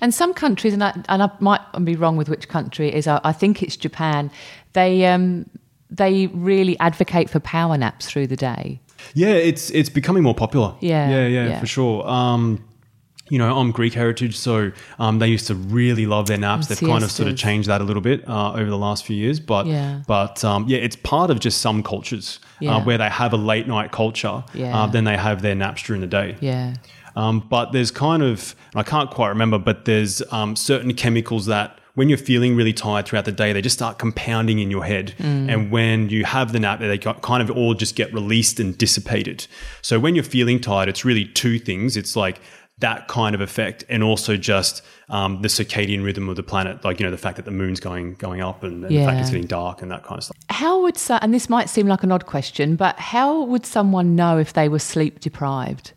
[0.00, 3.20] And some countries, and I, and I might be wrong with which country is, I,
[3.24, 4.30] I think it's Japan.
[4.72, 5.48] They um,
[5.90, 8.80] they really advocate for power naps through the day.
[9.14, 10.74] Yeah, it's it's becoming more popular.
[10.80, 11.60] Yeah, yeah, yeah, yeah.
[11.60, 12.06] for sure.
[12.08, 12.64] Um,
[13.30, 16.66] you know, I'm Greek heritage, so um, they used to really love their naps.
[16.66, 19.16] They've kind of sort of changed that a little bit uh, over the last few
[19.16, 20.02] years, but Yeah.
[20.06, 22.76] but um, yeah, it's part of just some cultures Yeah.
[22.76, 24.44] uh, where they have a late night culture.
[24.52, 24.76] Yeah.
[24.82, 26.36] Uh, then they have their naps during the day.
[26.40, 26.74] Yeah.
[27.16, 31.78] Um, but there's kind of, I can't quite remember, but there's um, certain chemicals that
[31.94, 35.14] when you're feeling really tired throughout the day, they just start compounding in your head.
[35.18, 39.46] And when you have the nap, they kind of all just get released and dissipated.
[39.82, 41.96] So when you're feeling tired, it's really two things.
[41.96, 42.40] It's like
[42.78, 46.98] that kind of effect, and also just um, the circadian rhythm of the planet, like
[46.98, 49.30] you know the fact that the moon's going going up and, and the fact it's
[49.30, 50.36] getting dark and that kind of stuff.
[50.48, 54.16] How would so, and this might seem like an odd question, but how would someone
[54.16, 55.92] know if they were sleep deprived?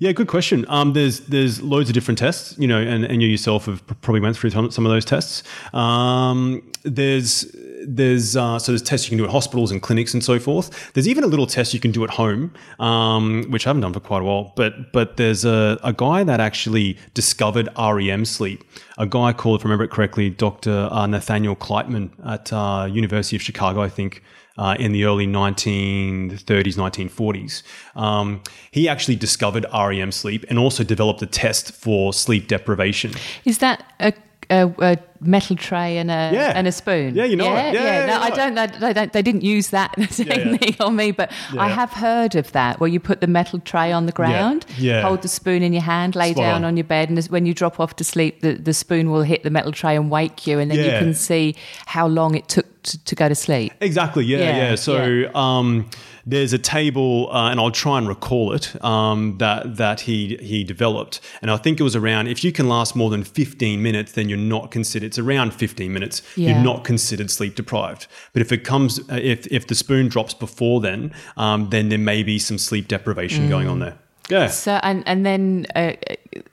[0.00, 0.64] Yeah, good question.
[0.68, 4.22] Um, there's there's loads of different tests, you know, and, and you yourself have probably
[4.22, 5.42] went through some, of those tests.
[5.74, 7.54] Um, there's
[7.86, 10.90] there's uh, so there's tests you can do at hospitals and clinics and so forth.
[10.94, 13.92] There's even a little test you can do at home, um, which I haven't done
[13.92, 14.54] for quite a while.
[14.56, 18.64] But but there's a, a guy that actually discovered REM sleep.
[18.96, 20.88] A guy called, if I remember it correctly, Dr.
[20.90, 24.22] Uh, Nathaniel Kleitman at uh, University of Chicago, I think
[24.56, 26.38] uh, in the early 1930s,
[26.76, 27.62] 1940s.
[27.96, 33.12] Um, he actually discovered REM sleep and also developed a test for sleep deprivation.
[33.44, 34.12] Is that a,
[34.50, 36.52] a, a metal tray and a Yeah.
[36.54, 37.14] and a spoon?
[37.14, 37.74] Yeah, you know yeah, it.
[37.74, 39.12] Yeah, yeah, no, I don't, they, they don't.
[39.12, 43.00] They didn't use that technique on me, but I have heard of that, where you
[43.00, 44.64] put the metal tray on the ground,
[45.02, 46.64] hold the spoon in your hand, lay Spot down on.
[46.64, 49.42] on your bed, and when you drop off to sleep, the, the spoon will hit
[49.42, 51.54] the metal tray and wake you, and then you can see
[51.86, 53.72] how long it took to, to go to sleep.
[53.80, 54.24] Exactly.
[54.24, 54.38] Yeah.
[54.38, 54.74] Yeah, Yeah.
[54.74, 55.34] So.
[55.34, 55.88] Um,
[56.30, 60.64] there's a table, uh, and I'll try and recall it um, that that he he
[60.64, 62.28] developed, and I think it was around.
[62.28, 65.06] If you can last more than 15 minutes, then you're not considered.
[65.06, 66.22] It's around 15 minutes.
[66.36, 66.50] Yeah.
[66.50, 68.06] You're not considered sleep deprived.
[68.32, 71.98] But if it comes, uh, if if the spoon drops before then, um, then there
[71.98, 73.96] may be some sleep deprivation going on there.
[74.28, 74.46] Yeah.
[74.46, 75.92] So and and then uh,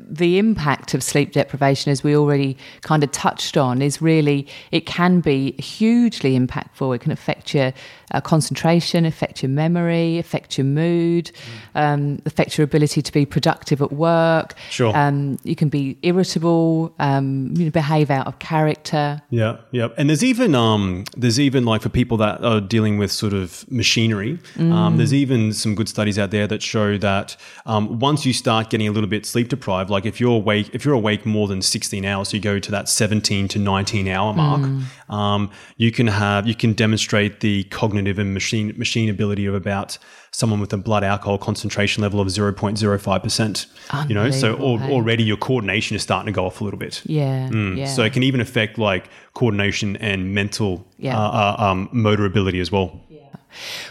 [0.09, 4.85] the impact of sleep deprivation, as we already kind of touched on, is really it
[4.85, 6.95] can be hugely impactful.
[6.95, 7.73] It can affect your
[8.11, 11.31] uh, concentration, affect your memory, affect your mood,
[11.75, 14.53] um, affect your ability to be productive at work.
[14.69, 14.95] Sure.
[14.95, 19.21] Um, you can be irritable, um, you know, behave out of character.
[19.29, 23.11] Yeah, yeah, and there's even um, there's even like for people that are dealing with
[23.11, 27.99] sort of machinery, um, there's even some good studies out there that show that um,
[27.99, 30.93] once you start getting a little bit sleep deprived, like if you're awake, if you're
[30.93, 34.61] awake more than 16 hours, you go to that 17 to 19 hour mark,
[35.09, 39.97] um, you can have you can demonstrate the cognitive and machine machine ability of about
[40.31, 43.65] someone with a blood alcohol concentration level of 0.05 percent.
[44.07, 44.91] You know, so al- hey?
[44.91, 47.01] already your coordination is starting to go off a little bit.
[47.05, 47.85] Yeah, Mm, yeah.
[47.87, 51.17] So it can even affect like coordination and mental Yeah.
[51.17, 53.01] uh, uh, um, motor ability as well.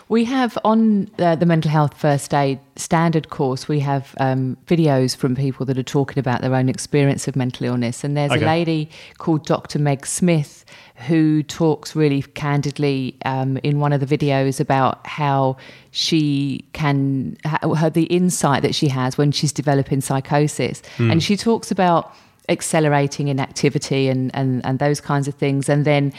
[0.08, 5.16] We have on uh, the mental health first aid standard course, we have um, videos
[5.16, 8.04] from people that are talking about their own experience of mental illness.
[8.04, 8.42] And there's Okay.
[8.42, 9.78] a lady called Dr.
[9.78, 10.64] Meg Smith
[11.08, 15.56] who talks really candidly um, in one of the videos about how
[15.90, 20.82] she can, her, the insight that she has when she's developing psychosis.
[20.98, 22.14] And she talks about
[22.48, 25.68] accelerating in activity and, and, and those kinds of things.
[25.68, 26.12] And then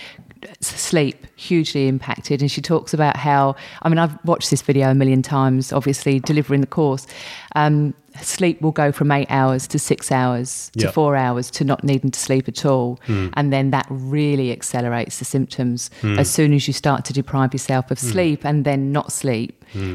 [0.61, 2.41] sleep hugely impacted.
[2.41, 6.19] And she talks about how i mean i've watched this video a million times obviously
[6.19, 7.07] delivering the course
[7.65, 10.91] um, sleep will go from eight hours to six hours to Yeah.
[10.91, 12.99] four hours to not needing to sleep at all.
[13.07, 17.91] And then that really accelerates the symptoms as soon as you start to deprive yourself
[17.91, 19.53] of sleep and then not sleep.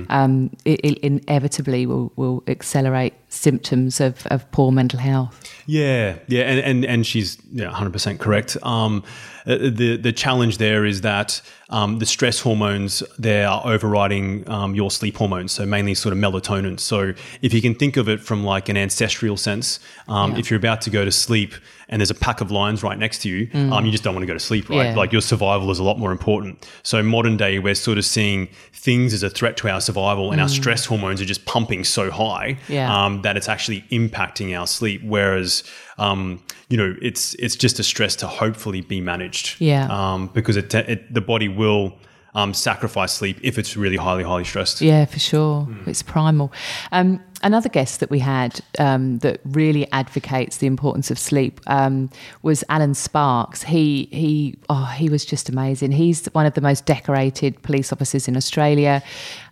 [0.08, 5.34] Um, it, it inevitably will, will accelerate symptoms of, of poor mental health.
[5.66, 8.56] Yeah, yeah, and and, and she's yeah, 100% correct.
[8.62, 9.02] Um,
[9.46, 11.40] uh, the the challenge there is that
[11.72, 16.18] um, the stress hormones they are overriding um, your sleep hormones, so mainly sort of
[16.18, 16.78] melatonin.
[16.78, 20.38] So if you can think of it from like an ancestral sense, um, Yeah.
[20.40, 21.54] if you're about to go to sleep
[21.92, 24.22] and there's a pack of lions right next to you, um, you just don't want
[24.22, 24.86] to go to sleep, right?
[24.86, 24.94] Yeah.
[24.96, 26.66] Like your survival is a lot more important.
[26.82, 30.40] So modern day, we're sort of seeing things as a threat to our survival, and
[30.40, 32.88] our stress hormones are just pumping so high Yeah.
[33.04, 35.02] um, that it's actually impacting our sleep.
[35.04, 35.62] Whereas,
[35.98, 39.60] um, you know, it's it's just a stress to hopefully be managed.
[39.60, 39.86] Yeah.
[39.90, 41.94] Um, because it, it the body will
[42.34, 44.80] um, sacrifice sleep if it's really highly highly stressed.
[44.80, 45.68] Yeah, for sure.
[45.86, 46.52] It's primal.
[46.90, 52.08] Um, another guest that we had um, that really advocates the importance of sleep um,
[52.42, 53.62] was Allan Sparkes.
[53.64, 55.92] He he oh he was just amazing.
[55.92, 59.02] He's one of the most decorated police officers in Australia.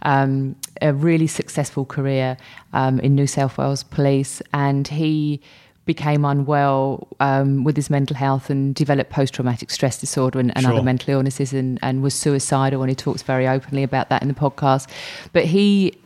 [0.03, 2.38] Um, a really successful career
[2.73, 5.43] um, in New South Wales Police, and he
[5.87, 10.75] became unwell um, with his mental health and developed post-traumatic stress disorder and, and Sure.
[10.75, 14.29] other mental illnesses and, and was suicidal and he talks very openly about that in
[14.29, 14.88] the podcast
[15.33, 15.97] but he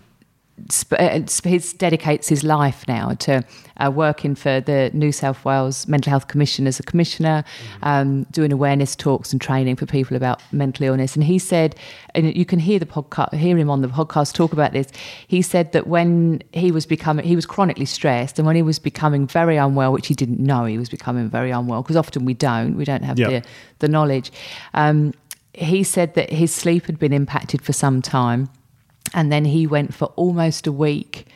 [1.44, 3.42] he dedicates his life now to
[3.78, 7.44] uh, working for the New South Wales Mental Health Commission as a commissioner,
[7.82, 11.16] um, doing awareness talks and training for people about mental illness.
[11.16, 11.74] And he said,
[12.14, 14.88] and you can hear the podcast, hear him on the podcast talk about this.
[15.26, 18.78] He said that when he was becoming, he was chronically stressed, and when he was
[18.78, 22.34] becoming very unwell, which he didn't know he was becoming very unwell, because often we
[22.34, 23.28] don't, we don't have Yeah.
[23.28, 23.42] the
[23.80, 24.30] the knowledge.
[24.72, 25.12] Um,
[25.52, 28.48] he said that his sleep had been impacted for some time
[29.12, 31.26] and then he went for almost a week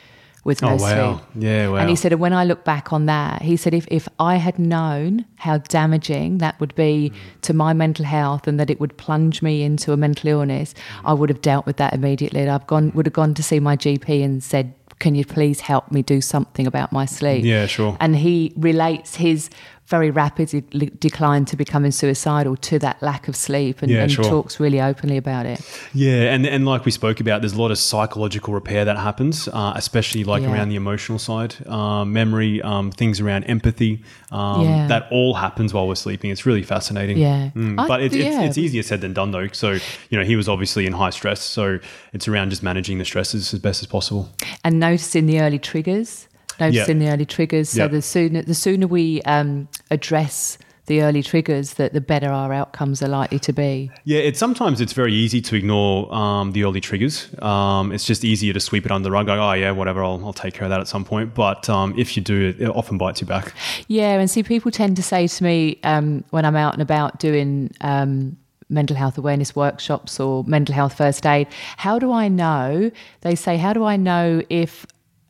[0.43, 1.17] with no Oh wow.
[1.17, 1.43] sleep.
[1.43, 1.69] Yeah.
[1.69, 1.75] Wow.
[1.77, 4.35] And he said, and when I look back on that, he said, if, if I
[4.35, 7.41] had known how damaging that would be mm.
[7.41, 11.01] to my mental health and that it would plunge me into a mental illness, mm.
[11.05, 12.41] I would have dealt with that immediately.
[12.41, 15.61] And I've gone, would have gone to see my GP and said, can you please
[15.61, 17.45] help me do something about my sleep?
[17.45, 17.95] Yeah, sure.
[17.99, 19.49] And he relates his
[19.89, 24.11] very rapid de- decline to becoming suicidal to that lack of sleep and, Yeah, and
[24.11, 24.23] sure.
[24.23, 25.59] talks really openly about it.
[25.93, 29.47] Yeah, and and like we spoke about, there's a lot of psychological repair that happens,
[29.47, 30.51] uh, especially like Yeah.
[30.53, 34.03] around the emotional side, um, memory, um, things around empathy.
[34.31, 34.87] Um, Yeah.
[34.87, 36.29] That all happens while we're sleeping.
[36.31, 37.17] It's really fascinating.
[37.17, 37.49] Yeah.
[37.55, 38.41] Mm, I- but it's, yeah.
[38.41, 39.47] it's it's easier said than done though.
[39.51, 39.71] So
[40.09, 41.79] you know he was obviously in high stress, so
[42.13, 44.29] it's around just managing the stresses as best as possible.
[44.63, 46.27] and noticing the early triggers
[46.59, 51.75] noticing the early triggers so the sooner the sooner we um, address the early triggers
[51.75, 55.39] that the better our outcomes are likely to be Yeah, it's sometimes it's very easy
[55.39, 57.29] to ignore um, the early triggers.
[57.43, 59.27] Um, it's just easier to sweep it under the rug.
[59.27, 60.03] Go, oh yeah, whatever.
[60.03, 61.35] I'll, I'll take care of that at some point.
[61.35, 63.53] But um, if you do, it, it often bites you back.
[63.87, 67.19] yeah and see people tend to say to me um, when i'm out and about
[67.19, 68.35] doing um,
[68.69, 72.89] mental health awareness workshops or mental health first aid how do i know
[73.21, 74.85] they say how do i know if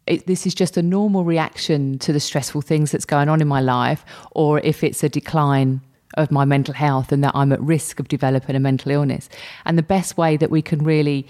[0.09, 3.47] it, this is just a normal reaction to the stressful things that's going on in
[3.47, 5.81] my life or if it's a decline
[6.17, 9.29] of my mental health and that I'm at risk of developing a mental illness.
[9.65, 11.27] And the best way that we can really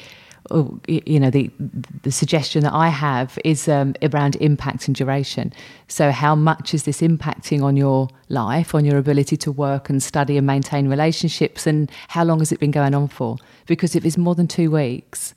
[0.51, 1.51] oh, you know the
[2.01, 5.51] the suggestion that I have is um, around impact and duration.
[5.89, 10.01] So how much is this impacting on your life, on your ability to work and
[10.01, 13.37] study and maintain relationships, and how long has it been going on for?
[13.67, 15.33] Because if it's more than two weeks,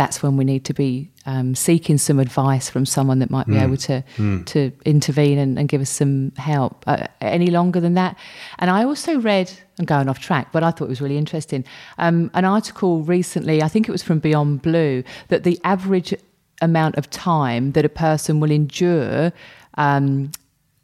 [0.00, 3.58] that's when we need to be um, seeking some advice from someone that might be
[3.58, 4.02] able to
[4.46, 6.82] to intervene and, and give us some help.
[6.86, 8.16] Uh, any longer than that,
[8.58, 9.52] and I also read.
[9.78, 11.64] I'm going off track, but I thought it was really interesting.
[11.98, 16.14] Um, an article recently, I think it was from Beyond Blue, that the average
[16.60, 19.32] amount of time that a person will endure
[19.78, 20.32] um,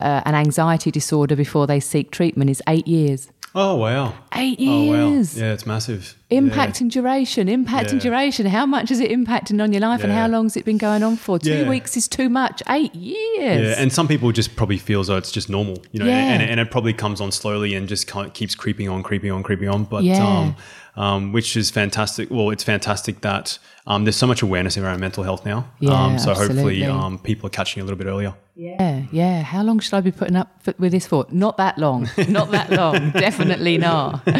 [0.01, 3.29] uh, an anxiety disorder before they seek treatment is eight years.
[3.59, 4.13] Oh wow.
[4.35, 5.09] Eight Oh wow.
[5.09, 5.39] years.
[5.39, 6.15] Yeah, it's massive.
[6.29, 6.85] Impact Yeah.
[6.85, 8.45] and duration, impact and duration.
[8.45, 11.03] How much is it impacting on your life and how long has it been going
[11.03, 11.39] on for?
[11.39, 11.69] Two Yeah.
[11.69, 12.63] weeks is too much.
[12.69, 13.69] Eight years.
[13.69, 16.33] Yeah, and some people just probably feel as though it's just normal, you know, Yeah.
[16.35, 19.71] and, and it probably comes on slowly and just keeps creeping on, creeping on, creeping
[19.71, 19.85] on.
[19.85, 20.23] But Yeah.
[20.27, 20.57] um,
[20.97, 22.31] um, which is fantastic.
[22.31, 25.71] Well, it's fantastic that um, there's so much awareness around mental health now.
[25.79, 26.85] Yeah, um, so hopefully absolutely.
[26.87, 28.35] um, people are catching a little bit earlier.
[28.55, 29.43] yeah, yeah.
[29.43, 31.27] How long should I be putting up with this for?
[31.31, 32.09] Not that long.
[32.29, 33.11] Not that long.
[33.11, 34.23] Definitely not.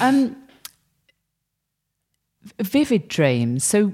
[0.00, 0.36] Um,
[2.58, 3.64] vivid dreams.
[3.64, 3.92] So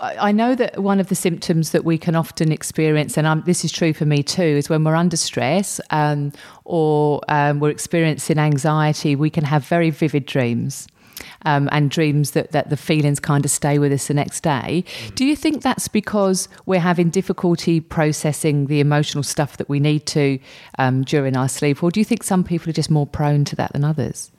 [0.00, 3.42] I I know that one of the symptoms that we can often experience, and um,
[3.46, 6.32] this is true for me too, is when we're under stress um,
[6.64, 10.88] or um, we're experiencing anxiety, we can have very vivid dreams.
[11.44, 14.84] Um, and dreams that, that the feelings kind of stay with us the next day.
[15.14, 20.06] Do you think that's because we're having difficulty processing the emotional stuff that we need
[20.06, 20.38] to
[20.78, 21.82] um, during our sleep?
[21.82, 24.30] Or do you think some people are just more prone to that than others?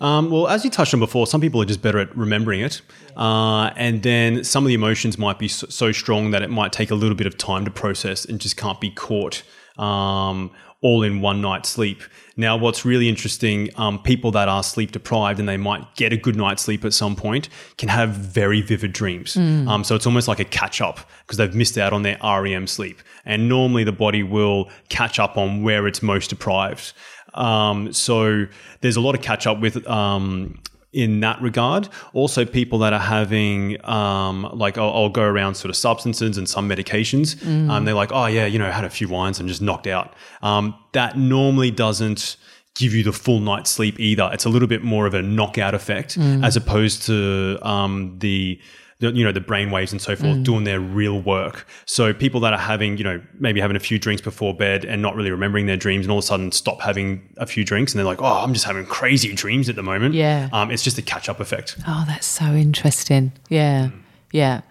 [0.00, 2.80] Um, well, as you touched on before, some people are just better at remembering it.
[3.16, 6.72] Uh, and then some of the emotions might be so, so strong that it might
[6.72, 9.42] take a little bit of time to process and just can't be caught
[9.76, 12.02] um, all in one night's sleep.
[12.36, 16.16] Now, what's really interesting, um, people that are sleep deprived and they might get a
[16.16, 19.36] good night's sleep at some point can have very vivid dreams.
[19.68, 22.68] Um, so it's almost like a catch up because they've missed out on their REM
[22.68, 23.00] sleep.
[23.24, 26.92] And normally the body will catch up on where it's most deprived.
[27.34, 28.46] Um, so
[28.80, 30.60] there's a lot of catch up with um,
[30.92, 31.88] in that regard.
[32.14, 36.48] Also, people that are having um, like I'll, I'll go around sort of substances and
[36.48, 37.36] some medications.
[37.70, 40.14] Um, they're like, oh yeah, you know, had a few wines and just knocked out.
[40.42, 42.36] Um, that normally doesn't
[42.74, 44.30] give you the full night's sleep either.
[44.32, 48.60] It's a little bit more of a knockout effect as opposed to um, the
[49.00, 52.40] the, you know the brain waves and so forth doing their real work so people
[52.40, 55.30] that are having you know maybe having a few drinks before bed and not really
[55.30, 58.04] remembering their dreams and all of a sudden stop having a few drinks and they're
[58.06, 60.48] like oh i'm just having crazy dreams at the moment Yeah.
[60.52, 63.30] um, it's just a catch-up effect Oh, that's so interesting.
[63.48, 63.90] Yeah,
[64.32, 64.62] yeah,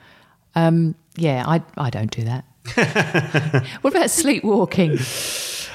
[0.55, 1.43] um, yeah.
[1.47, 2.43] I I don't do that.
[3.81, 4.97] what about sleepwalking?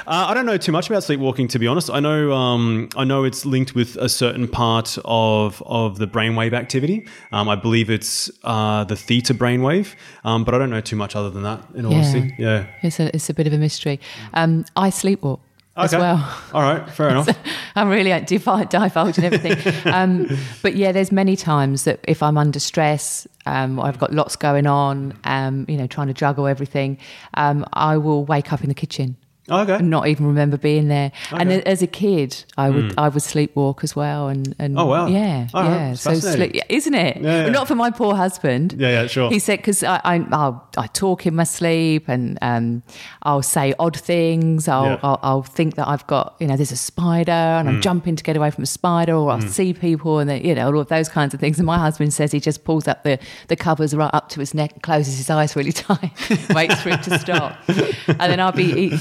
[0.07, 1.91] Uh, I don't know too much about sleepwalking, to be honest.
[1.91, 6.53] I know, um, I know it's linked with a certain part of of the brainwave
[6.53, 7.07] activity.
[7.31, 11.15] Um, I believe it's uh, the theta brainwave, um, but I don't know too much
[11.15, 11.62] other than that.
[11.75, 12.67] In all honesty, yeah.
[12.83, 14.01] It's a it's a bit of a mystery.
[14.35, 15.41] Um, I sleepwalk
[15.77, 16.17] as well.
[16.53, 17.29] All right, fair enough.
[17.77, 19.75] I'm really like, divulging everything.
[19.93, 20.29] um,
[20.61, 24.37] but yeah, there's many times that if I'm under stress, um, or I've got lots
[24.37, 26.98] going on, um, you know, trying to juggle everything,
[27.35, 29.17] um, I will wake up in the kitchen
[29.51, 29.75] okay.
[29.75, 31.13] and not even remember being there.
[31.33, 31.61] And Okay.
[31.61, 35.07] a- as a kid, I would I would sleepwalk as well, and, and Oh, wow.
[35.07, 35.71] yeah, All right.
[35.71, 35.90] yeah.
[35.93, 36.53] It's So fascinating.
[36.53, 37.17] sleep, isn't it?
[37.17, 37.43] Yeah, yeah.
[37.45, 38.75] Well, not for my poor husband.
[38.79, 39.31] Yeah, yeah, sure.
[39.31, 42.83] He said because I, I I'll, I talk in my sleep, and um,
[43.23, 44.69] I'll say odd things.
[44.69, 44.99] I'll, Yeah.
[45.03, 47.71] I'll I'll think that I've got you know there's a spider, and Mm.
[47.75, 50.55] I'm jumping to get away from a spider, or I'll see people, and then, you
[50.55, 51.59] know all of those kinds of things.
[51.59, 53.19] And my husband says he just pulls up the
[53.49, 56.13] the covers right up to his neck, and closes his eyes really tight,
[56.55, 58.99] waits for it to stop, and then I'll be e-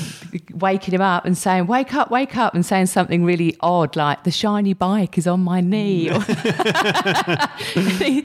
[0.54, 4.24] waking him up and saying, "Wake up, wake up," and saying something really odd like,
[4.24, 6.10] "The shiny bike is on my knee."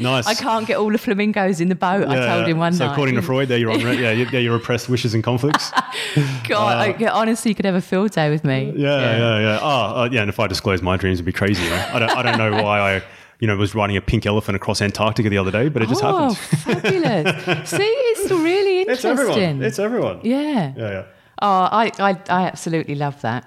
[0.00, 0.26] Nice.
[0.26, 2.06] I can't get all the flamingos in the boat.
[2.08, 2.92] I told him one so night.
[2.92, 5.70] according to Freud, they're your own, yeah, you- they're your repressed wishes and conflicts.
[6.48, 8.72] God, I, honestly, you could have a field day with me.
[8.76, 9.58] Yeah, yeah, yeah.
[9.62, 10.20] Oh, uh, yeah.
[10.20, 11.62] And if I disclose my dreams, it'd be crazy.
[11.68, 11.88] Know?
[11.92, 13.02] I don't, I don't know why I,
[13.40, 16.02] you know, was riding a pink elephant across Antarctica the other day, but it just
[16.04, 16.38] oh, happened.
[16.82, 17.70] fabulous!
[17.70, 19.10] See, it's really interesting.
[19.10, 19.62] It's everyone.
[19.62, 20.20] It's everyone.
[20.22, 20.72] yeah.
[20.76, 21.04] yeah, yeah.
[21.42, 23.44] Oh, I, I, I absolutely love that.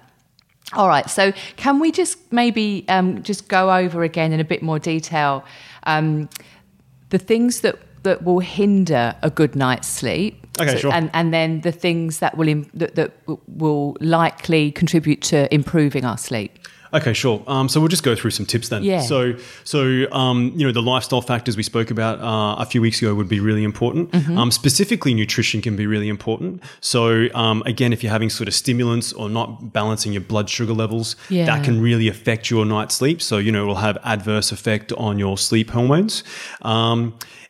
[0.74, 4.62] All right, so can we just maybe um, just go over again in a bit
[4.62, 5.44] more detail
[5.84, 6.30] um,
[7.10, 10.46] the things that, that will hinder a good night's sleep?
[10.60, 10.94] Okay, sure.
[10.94, 13.14] And, and then the things that will Im- that, that
[13.48, 16.60] will likely contribute to improving our sleep.
[16.94, 17.44] Okay, sure.
[17.48, 18.84] Um, so we'll just go through some tips then.
[18.84, 19.02] Yeah.
[19.02, 23.02] So, so um, you know, the lifestyle factors we spoke about uh, a few weeks
[23.02, 24.12] ago would be really important.
[24.12, 24.38] Mm-hmm.
[24.38, 26.64] Um, specifically, nutrition can be really important.
[26.82, 30.74] So, um, again, if you're having sort of stimulants or not balancing your blood sugar
[30.74, 31.46] levels, Yeah.
[31.46, 33.22] that can really affect your night's sleep.
[33.22, 36.24] So, you know, it will have adverse effect on your sleep hormones.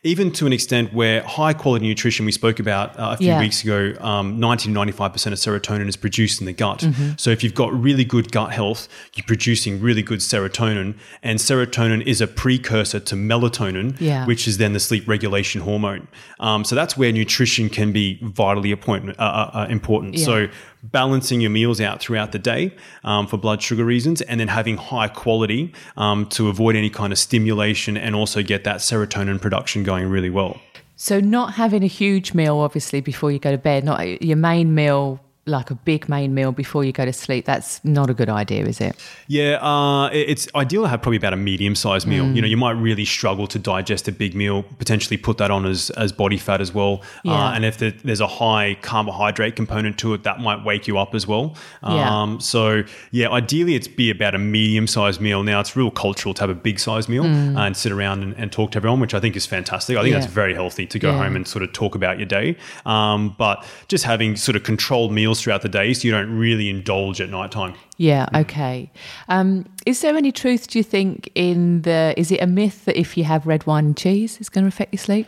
[0.02, 3.38] Even to an extent where high quality nutrition we spoke about uh, a few Yeah.
[3.38, 6.78] weeks ago, um, 90 to 95% of serotonin is produced in the gut.
[6.78, 7.10] Mm-hmm.
[7.18, 10.94] So if you've got really good gut health, you're producing really good serotonin.
[11.22, 14.24] And serotonin is a precursor to melatonin, Yeah.
[14.24, 16.08] which is then the sleep regulation hormone.
[16.38, 20.14] Um, so that's where nutrition can be vitally appointment, uh, uh, uh, important.
[20.16, 20.24] Yeah.
[20.24, 20.48] So
[20.82, 22.74] balancing your meals out throughout the day
[23.04, 27.12] um, for blood sugar reasons, and then having high quality um, to avoid any kind
[27.12, 30.60] of stimulation and also get that serotonin production going really well.
[30.96, 34.74] So, not having a huge meal, obviously, before you go to bed, not your main
[34.74, 35.18] meal,
[35.50, 38.64] like a big main meal before you go to sleep, that's not a good idea,
[38.66, 38.96] is it?
[39.26, 42.24] Yeah, uh, it's ideal to have probably about a medium-sized meal.
[42.24, 42.36] Mm.
[42.36, 44.62] You know, you might really struggle to digest a big meal.
[44.78, 47.02] Potentially put that on as, as body fat as well.
[47.24, 47.32] Yeah.
[47.32, 50.96] Uh, and if there- there's a high carbohydrate component to it, that might wake you
[50.98, 51.54] up as well.
[51.82, 52.22] Yeah.
[52.22, 55.42] Um, so yeah, ideally it's be about a medium-sized meal.
[55.42, 57.58] Now it's real cultural to have a big-sized meal Mm.
[57.58, 59.96] and sit around and, and talk to everyone, which I think is fantastic.
[59.96, 60.20] I think Yeah.
[60.20, 61.18] that's very healthy to go Yeah.
[61.24, 62.56] home and sort of talk about your day.
[62.86, 66.68] Um, but just having sort of controlled meals throughout the day, so you don't really
[66.68, 67.74] indulge at nighttime.
[67.96, 68.90] Yeah, okay.
[69.28, 72.14] Um, is there any truth, do you think, in the.
[72.16, 74.68] Is it a myth that if you have red wine and cheese, it's going to
[74.68, 75.26] affect your sleep?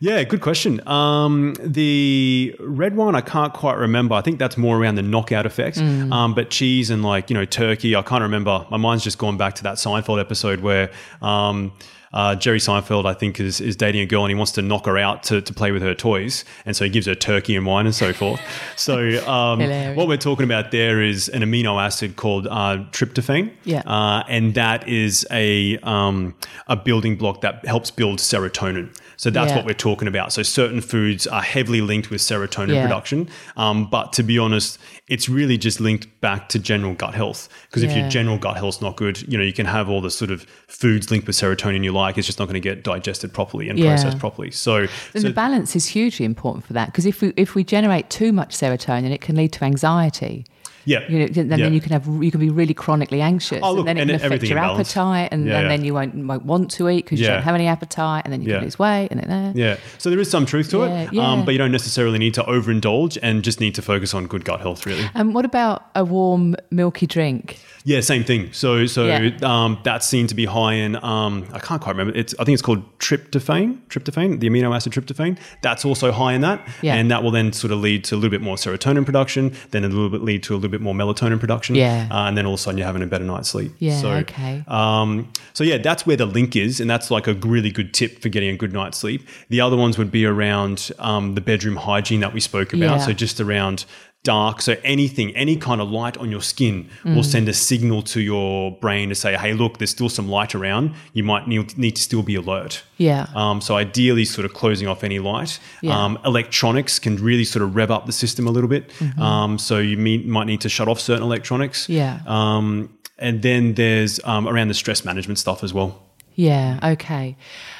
[0.00, 0.86] Yeah, good question.
[0.86, 4.14] Um, the red wine, I can't quite remember.
[4.14, 5.78] I think that's more around the knockout effect.
[5.78, 8.64] Um, but cheese and like, you know, turkey, I can't remember.
[8.70, 10.90] My mind's just gone back to that Seinfeld episode where
[11.20, 11.72] um,
[12.12, 14.86] uh, Jerry Seinfeld, I think, is, is dating a girl and he wants to knock
[14.86, 16.44] her out to, to play with her toys.
[16.64, 18.40] And so he gives her turkey and wine and so forth.
[18.76, 18.98] So
[19.30, 19.60] um,
[19.96, 23.52] what we're talking about there is an amino acid called uh, tryptophan.
[23.64, 23.80] Yeah.
[23.84, 26.34] Uh, and that is a, um,
[26.68, 28.94] a building block that helps build serotonin.
[29.16, 29.56] So that's Yeah.
[29.56, 30.32] what we're talking about.
[30.32, 32.82] So certain foods are heavily linked with serotonin Yeah.
[32.82, 33.28] production.
[33.56, 34.78] Um, but to be honest,
[35.08, 37.48] it's really just linked back to general gut health.
[37.68, 40.10] Because if your general gut health's not good, you know, you can have all the
[40.10, 42.18] sort of foods linked with serotonin you like.
[42.18, 43.86] It's just not going to get digested properly and Yeah.
[43.86, 44.50] processed properly.
[44.50, 48.10] So, so the balance is hugely important for that because if we if we generate
[48.10, 50.44] too much serotonin, it can lead to anxiety.
[50.84, 51.56] Yeah, You know, and yeah.
[51.56, 54.00] then you can have you can be really chronically anxious, Oh, look, and then it
[54.14, 55.68] and can affect your appetite, and, Yeah, and yeah.
[55.68, 58.42] then you won't, won't want to eat because you don't have any appetite, and then
[58.42, 58.56] you Yeah.
[58.56, 61.12] can lose weight, and then uh, Yeah, so there is some truth to Yeah, it,
[61.12, 61.30] yeah.
[61.32, 64.44] Um, but you don't necessarily need to overindulge and just need to focus on good
[64.44, 65.08] gut health, really.
[65.14, 67.58] And what about a warm milky drink?
[67.84, 68.50] Yeah, same thing.
[68.52, 69.30] So, so Yeah.
[69.42, 70.96] um, that's seen to be high in.
[71.02, 72.12] Um, I can't quite remember.
[72.18, 73.78] It's I think it's called tryptophan.
[73.88, 75.38] Tryptophan, the amino acid tryptophan.
[75.62, 76.94] That's also high in that, Yeah.
[76.96, 79.52] and that will then sort of lead to a little bit more serotonin production.
[79.70, 81.74] Then a little bit lead to a little bit more melatonin production.
[81.74, 82.08] Yeah.
[82.10, 83.72] uh, and then all of a sudden you're having a better night's sleep.
[83.78, 84.64] Yeah, So, okay.
[84.66, 88.20] Um, so yeah, that's where the link is, and that's like a really good tip
[88.20, 89.26] for getting a good night's sleep.
[89.48, 92.98] The other ones would be around um, the bedroom hygiene that we spoke about.
[92.98, 93.06] Yeah.
[93.06, 93.84] So just around
[94.24, 94.60] dark.
[94.60, 97.14] So anything, any kind of light on your skin Mm.
[97.16, 100.54] will send a signal to your brain to say, "Hey, look, there's still some light
[100.54, 100.92] around.
[101.14, 103.26] You might need, to still be alert." Yeah.
[103.34, 105.58] Um, so ideally, sort of closing off any light.
[105.82, 105.96] Yeah.
[106.04, 108.90] Um, electronics can really sort of rev up the system a little bit.
[109.18, 111.84] Um, so you me- might need to shut off certain electronics.
[111.84, 111.92] Mm-hmm.
[111.92, 112.18] Yeah.
[112.26, 116.02] Um, and then there's um, around the stress management stuff as well.
[116.34, 116.78] Yeah.
[116.92, 117.36] Okay.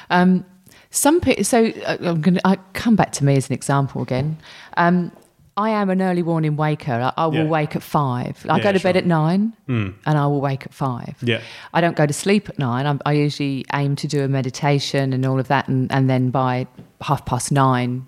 [0.09, 0.45] Um,
[0.91, 1.43] some people.
[1.43, 4.37] So uh, I'm going to I come back to me as an example again.
[4.77, 5.11] Um,
[5.59, 6.93] I am an early morning waker.
[6.93, 7.57] I, I will Yeah.
[7.57, 8.45] wake at five.
[8.47, 9.89] I Yeah, go to bed at nine, hmm.
[10.05, 11.15] and I will wake at five.
[11.21, 11.41] Yeah.
[11.73, 12.85] I don't go to sleep at nine.
[12.85, 16.29] I'm, I usually aim to do a meditation and all of that, and, and then
[16.29, 16.65] by
[17.01, 18.05] half past nine,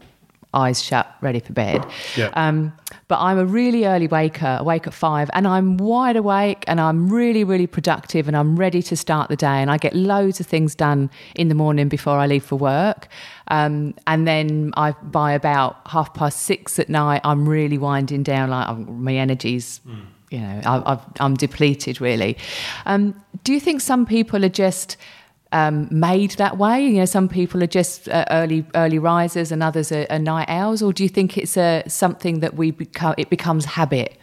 [0.54, 1.86] eyes shut, ready for bed.
[2.16, 2.30] Yeah.
[2.34, 2.74] Um,
[3.08, 7.12] but I'm a really early waker, awake at five, and I'm wide awake and I'm
[7.12, 9.62] really, really productive and I'm ready to start the day.
[9.62, 13.08] And I get loads of things done in the morning before I leave for work.
[13.47, 18.49] Um, and then I, by about half past six at night, I'm really winding down.
[18.49, 19.82] Like I'm, my energy's,
[20.30, 22.38] you know, I, I've, I'm depleted really.
[22.86, 24.97] Um, do you think some people are just
[25.52, 26.86] um, made that way?
[26.86, 30.49] You know, some people are just uh, early early risers, and others are, are night
[30.49, 30.82] owls.
[30.82, 34.18] Or do you think it's a something that we become it becomes habit?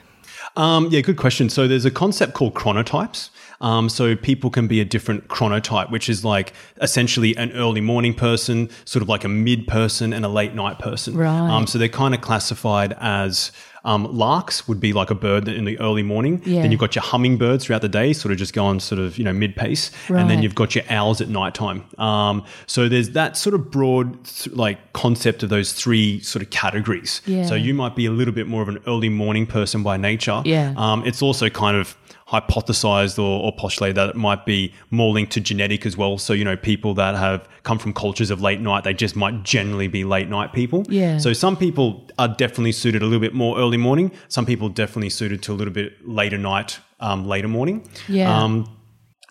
[0.56, 1.48] Um, yeah, good question.
[1.48, 3.30] So there's a concept called chronotypes.
[3.60, 8.14] Um, so people can be a different chronotype, which is like essentially an early morning
[8.14, 11.16] person, sort of like a mid person, and a late night person.
[11.16, 11.28] Right.
[11.50, 13.52] Um, so they're kind of classified as
[13.84, 16.42] um, larks would be like a bird in the early morning.
[16.44, 16.62] Yeah.
[16.62, 19.24] Then you've got your hummingbirds throughout the day, sort of just going sort of you
[19.24, 20.20] know mid pace, right.
[20.20, 21.84] and then you've got your owls at nighttime.
[21.98, 26.50] Um, so there's that sort of broad th- like concept of those three sort of
[26.50, 27.22] categories.
[27.26, 27.46] Yeah.
[27.46, 30.42] So you might be a little bit more of an early morning person by nature.
[30.44, 30.74] Yeah.
[30.76, 31.96] Um, it's also kind of
[32.30, 36.18] hypothesized or, or postulated that it might be more linked to genetic as well.
[36.18, 39.44] So, you know, people that have come from cultures of late night, they just might
[39.44, 40.84] generally be late night people.
[40.88, 41.18] Yeah.
[41.18, 44.12] So some people are definitely suited a little bit more early morning.
[44.28, 47.88] Some people definitely suited to a little bit later night, um, later morning.
[48.08, 48.36] Yeah.
[48.36, 48.76] Um,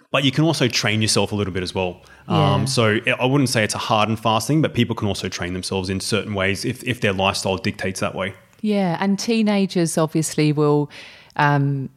[0.09, 2.01] but you can also train yourself a little bit as well.
[2.27, 2.53] Yeah.
[2.53, 5.29] Um, so I wouldn't say it's a hard and fast thing, but people can also
[5.29, 8.33] train themselves in certain ways if, if their lifestyle dictates that way.
[8.61, 10.89] Yeah, and teenagers obviously will
[11.35, 11.89] um,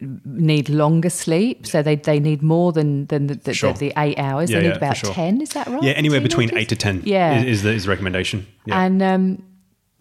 [0.00, 3.72] need longer sleep, so they, they need more than than the, the, Sure.
[3.72, 4.50] the, the eight hours.
[4.50, 5.12] Yeah, they need yeah, about sure.
[5.12, 5.40] ten.
[5.40, 5.82] Is that right?
[5.82, 7.02] Yeah, anywhere between eight to ten.
[7.04, 7.40] Yeah.
[7.40, 8.46] is, is the is the recommendation.
[8.66, 8.82] Yeah.
[8.82, 9.42] and um,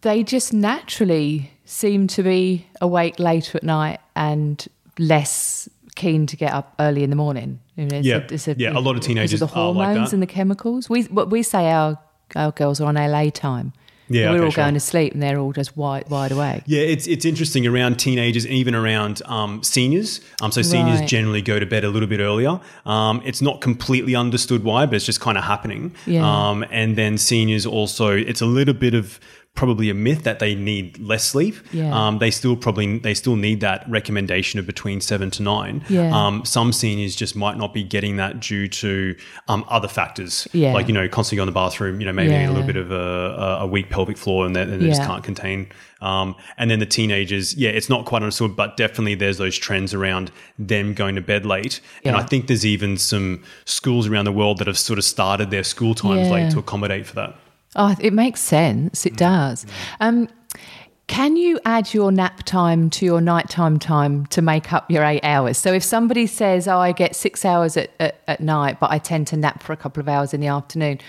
[0.02, 4.68] they just naturally seem to be awake later at night and
[5.00, 7.60] less keen to get up early in the morning.
[7.76, 8.54] You know, it's Yeah.
[8.58, 10.14] Yeah, a lot of teenagers of the like hormones that.
[10.14, 10.89] and the chemicals.
[10.89, 11.98] We we say our
[12.36, 13.72] our girls are on LA time.
[14.08, 14.64] Yeah, we're okay, all sure.
[14.64, 16.64] going to sleep and they're all just wide wide awake.
[16.66, 20.22] Yeah, it's it's interesting around teenagers and even around um, seniors.
[20.41, 21.10] Um, so seniors Right.
[21.10, 22.60] generally go to bed a little bit earlier.
[22.86, 25.93] Um, it's not completely understood why, but it's just kind of happening.
[26.06, 26.24] Yeah.
[26.49, 29.20] Um, and then seniors also, it's a little bit of
[29.56, 31.56] probably a myth that they need less sleep.
[31.72, 31.91] Yeah.
[31.93, 35.84] Um, they still probably they still need that recommendation of between seven to nine.
[35.89, 36.12] Yeah.
[36.14, 39.16] Um, some seniors just might not be getting that due to
[39.47, 40.47] um, other factors.
[40.51, 40.74] Yeah.
[40.74, 41.99] Like you know, constantly going to the bathroom.
[41.99, 42.49] You know, maybe Yeah.
[42.49, 45.24] a little bit of a, a, weak pelvic floor, and they, and they just can't
[45.24, 45.70] contain.
[46.01, 49.93] Um, and then the teenagers, yeah, it's not quite understood, but definitely there's those trends
[49.93, 51.80] around them going to bed late.
[52.03, 55.49] And I think there's even some schools around the world that have sort of started
[55.49, 57.36] their school times late to accommodate for that.
[57.76, 59.03] Oh, it makes sense.
[59.03, 59.05] Mm.
[59.07, 59.65] It does.
[59.99, 60.30] Um,
[61.07, 65.23] can you add your nap time to your nighttime time to make up your eight
[65.23, 65.57] hours?
[65.57, 68.97] So if somebody says, "Oh, I get six hours at, at, at night, but I
[68.97, 70.99] tend to nap for a couple of hours in the afternoon,"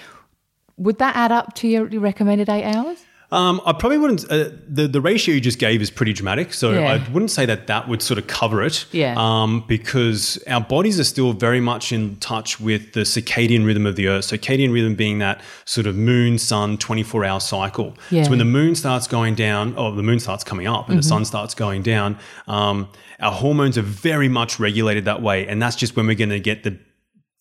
[0.76, 3.04] would that add up to your, your recommended eight hours?
[3.32, 4.24] Um, I probably wouldn't.
[4.30, 6.92] Uh, the the ratio you just gave is pretty dramatic, so Yeah.
[6.92, 8.86] I wouldn't say that that would sort of cover it.
[8.92, 9.14] Yeah.
[9.18, 13.96] Um, because our bodies are still very much in touch with the circadian rhythm of
[13.96, 14.26] the Earth.
[14.28, 17.96] Circadian rhythm being that sort of moon sun twenty four hour cycle.
[18.10, 18.22] Yeah.
[18.22, 21.02] So when the moon starts going down, or the moon starts coming up, and the
[21.02, 21.08] Mm-hmm.
[21.08, 25.74] sun starts going down, um, our hormones are very much regulated that way, and that's
[25.74, 26.76] just when we're going to get the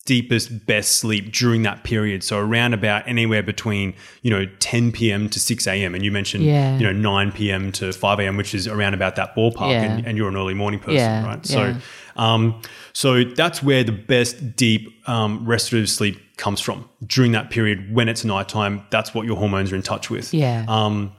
[0.06, 2.24] deepest, best sleep during that period.
[2.24, 3.92] So around about anywhere between,
[4.22, 5.28] you know, 10 p.m.
[5.28, 5.94] to 6 a.m.
[5.94, 6.78] And you mentioned, Yeah.
[6.78, 7.70] you know, 9 p.m.
[7.72, 9.70] to 5 a.m., which is around about that ballpark.
[9.70, 9.82] Yeah.
[9.82, 11.44] And, and you're an early morning person, Yeah, right?
[11.44, 11.74] So,
[12.16, 12.62] um,
[12.94, 18.08] so that's where the best deep um, restorative sleep comes from during that period when
[18.08, 18.86] it's nighttime.
[18.90, 20.32] That's what your hormones are in touch with.
[20.32, 20.64] Yeah.
[20.68, 21.12] Um,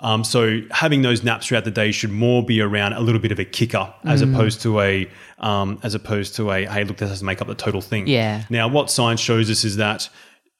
[0.00, 3.32] um, so having those naps throughout the day should more be around a little bit
[3.32, 4.34] of a kicker as Mm.
[4.34, 5.08] opposed to a
[5.44, 8.06] um, as opposed to a hey look this has to make up the total thing.
[8.08, 8.44] Yeah.
[8.50, 10.08] Now what science shows us is that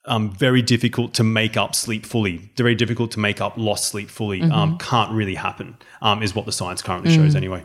[0.07, 2.51] um, very difficult to make up sleep fully.
[2.57, 4.41] Very difficult to make up lost sleep fully.
[4.41, 4.53] Mm-hmm.
[4.53, 5.76] Um, can't really happen.
[6.03, 7.16] Um, is what the science currently Mm.
[7.16, 7.64] shows anyway.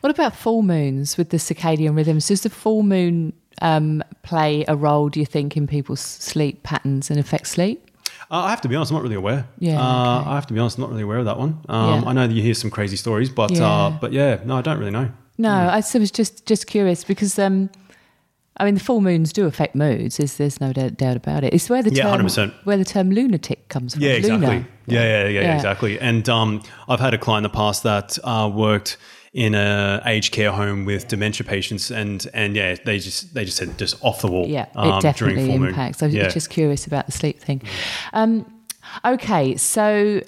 [0.00, 2.28] What about full moons with the circadian rhythms?
[2.28, 7.10] Does the full moon um, play a role, do you think, in people's sleep patterns
[7.10, 7.90] and affect sleep?
[8.30, 9.46] Uh, I have to be honest, I'm not really aware.
[9.58, 10.30] Yeah, Uh, okay.
[10.30, 11.58] I have to be honest, I'm not really aware of that one.
[11.68, 12.08] Um, Yeah.
[12.08, 13.68] I know that you hear some crazy stories, but Yeah.
[13.70, 15.10] uh, but yeah, no, I don't really know.
[15.38, 17.70] No, I was just just curious because um,
[18.56, 20.16] I mean the full moons do affect moods.
[20.18, 21.52] There's there's no doubt, doubt about it.
[21.52, 22.52] It's where the Yeah, term 100%.
[22.64, 24.02] where the term lunatic comes from.
[24.02, 24.46] Yeah, exactly.
[24.46, 24.68] Lunar.
[24.86, 25.54] Yeah, yeah, yeah, Yeah.
[25.56, 25.98] exactly.
[25.98, 28.96] And um, I've had a client in the past that uh, worked
[29.32, 33.56] in a aged care home with dementia patients, and and yeah, they just they just
[33.56, 34.46] said just off the wall.
[34.46, 35.68] Yeah, um, it definitely during full moon.
[35.70, 36.02] impacts.
[36.02, 36.28] I was yeah.
[36.28, 37.60] just curious about the sleep thing.
[38.12, 38.46] Um,
[39.04, 40.20] okay, so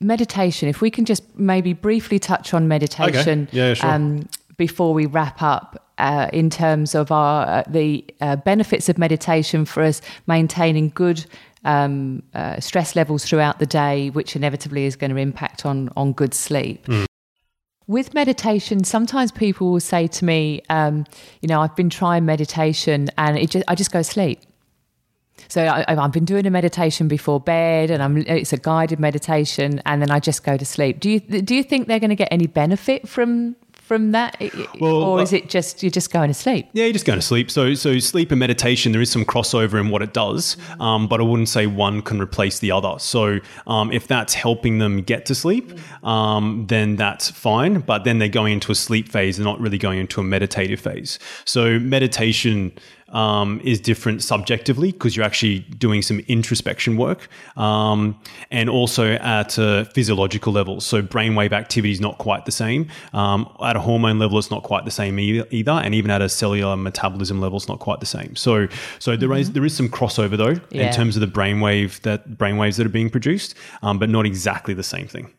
[0.00, 3.48] meditation, if we can just maybe briefly touch on meditation.
[3.52, 3.90] Yeah, yeah, sure.
[3.90, 5.78] um, before we wrap up.
[5.98, 11.24] Uh, in terms of our uh, the uh, benefits of meditation for us maintaining good
[11.64, 16.12] um, uh, stress levels throughout the day, which inevitably is going to impact on on
[16.12, 16.88] good sleep.
[17.86, 21.04] With meditation, sometimes people will say to me, um,
[21.40, 24.40] "You know, I've been trying meditation, and it just, I just go to sleep."
[25.48, 29.80] So I, I've been doing a meditation before bed, and I'm, it's a guided meditation,
[29.84, 31.00] and then I just go to sleep.
[31.00, 33.56] Do you do you think they're going to get any benefit from
[33.92, 34.42] from that,
[34.80, 36.66] Well, or is it just you're just going to sleep?
[36.72, 37.50] Yeah, you're just going to sleep.
[37.50, 41.20] So, so sleep and meditation, there is some crossover in what it does, um, but
[41.20, 42.94] I wouldn't say one can replace the other.
[42.98, 47.80] So, um, if that's helping them get to sleep, um, then that's fine.
[47.80, 50.80] But then they're going into a sleep phase; they're not really going into a meditative
[50.80, 51.18] phase.
[51.44, 52.72] So, meditation
[53.12, 58.18] um, is different subjectively because you're actually doing some introspection work, um,
[58.50, 60.80] and also at a physiological level.
[60.80, 62.88] So, brainwave activity is not quite the same.
[63.12, 66.22] Um, at a hormone level, it's not quite the same e- either, and even at
[66.22, 68.34] a cellular metabolism level, it's not quite the same.
[68.36, 68.66] So,
[68.98, 70.86] so there is there is some crossover though Yeah.
[70.88, 74.74] in terms of the brainwave that brainwaves that are being produced, um, but not exactly
[74.74, 75.30] the same thing.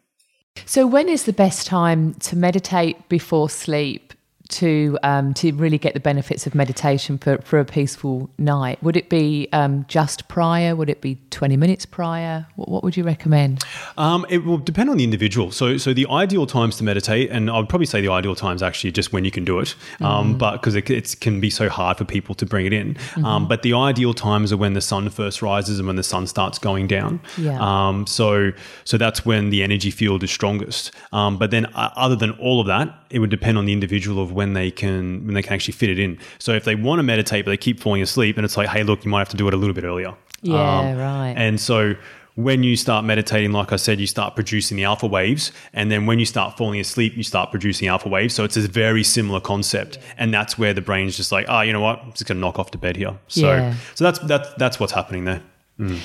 [0.65, 4.12] So when is the best time to meditate before sleep
[4.50, 8.82] to um, to really get the benefits of meditation for, for a peaceful night?
[8.84, 10.76] Would it be um, just prior?
[10.76, 12.46] Would it be twenty minutes prior?
[12.56, 13.64] What, what would you recommend?
[13.98, 15.52] Um, it will depend on the individual.
[15.52, 18.62] So, so the ideal times to meditate, and I would probably say the ideal times
[18.62, 21.70] actually just when you can do it, um, but because it, it can be so
[21.70, 22.98] hard for people to bring it in.
[23.24, 26.28] Um, but the ideal times are when the sun first rises and when the sun
[26.28, 27.22] starts going down.
[27.38, 27.60] Yeah.
[27.60, 28.52] Um, so,
[28.84, 30.91] so that's when the energy field is strongest.
[31.12, 34.22] Um, but then, uh, other than all of that, it would depend on the individual
[34.22, 36.18] of when they can when they can actually fit it in.
[36.39, 38.84] So, if they want to meditate but they keep falling asleep, and it's like, hey,
[38.84, 40.14] look, you might have to do it a little bit earlier.
[40.41, 41.34] Yeah, um, right.
[41.38, 41.95] And so
[42.36, 45.51] when you start meditating, like I said, you start producing the alpha waves.
[45.72, 48.34] And then when you start falling asleep, you start producing alpha waves.
[48.34, 49.99] So it's a very similar concept.
[50.18, 51.99] And that's where the brain's just like, oh, you know what?
[51.99, 53.18] I'm just going to knock off to bed here.
[53.28, 53.76] So, Yeah.
[53.93, 55.41] so that's, that's, that's what's happening there.
[55.80, 55.99] Mm.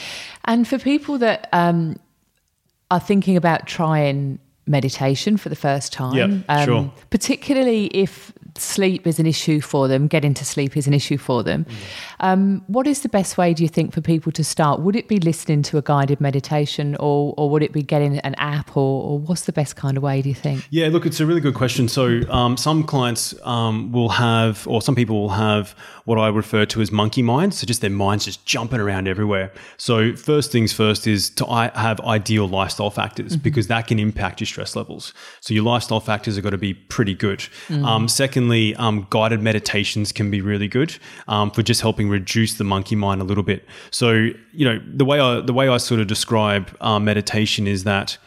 [0.44, 1.98] And for people that um,
[2.90, 4.38] are thinking about trying
[4.68, 6.92] meditation for the first time, Yep, um, sure.
[7.10, 11.42] particularly if sleep is an issue for them, getting to sleep is an issue for
[11.42, 11.66] them,
[12.20, 14.80] um, what is the best way, do you think, for people to start?
[14.80, 18.34] Would it be listening to a guided meditation or, or would it be getting an
[18.36, 20.66] app or, or what's the best kind of way, do you think?
[20.70, 21.88] Yeah, look, it's a really good question.
[21.88, 26.64] So, um, some clients um, will have, or some people will have what I refer
[26.66, 27.58] to as monkey minds.
[27.58, 29.52] So, just their minds just jumping around everywhere.
[29.76, 34.40] So, first things first is to I- have ideal lifestyle factors because that can impact
[34.40, 35.12] your stress levels.
[35.40, 37.46] So, your lifestyle factors have got to be pretty good.
[37.70, 40.96] Um, secondly, um, guided meditations can be really good
[41.26, 43.66] um, for just helping reduce the monkey mind a little bit.
[43.90, 47.84] So, you know, the way I the way I sort of describe uh, meditation is
[47.84, 48.18] that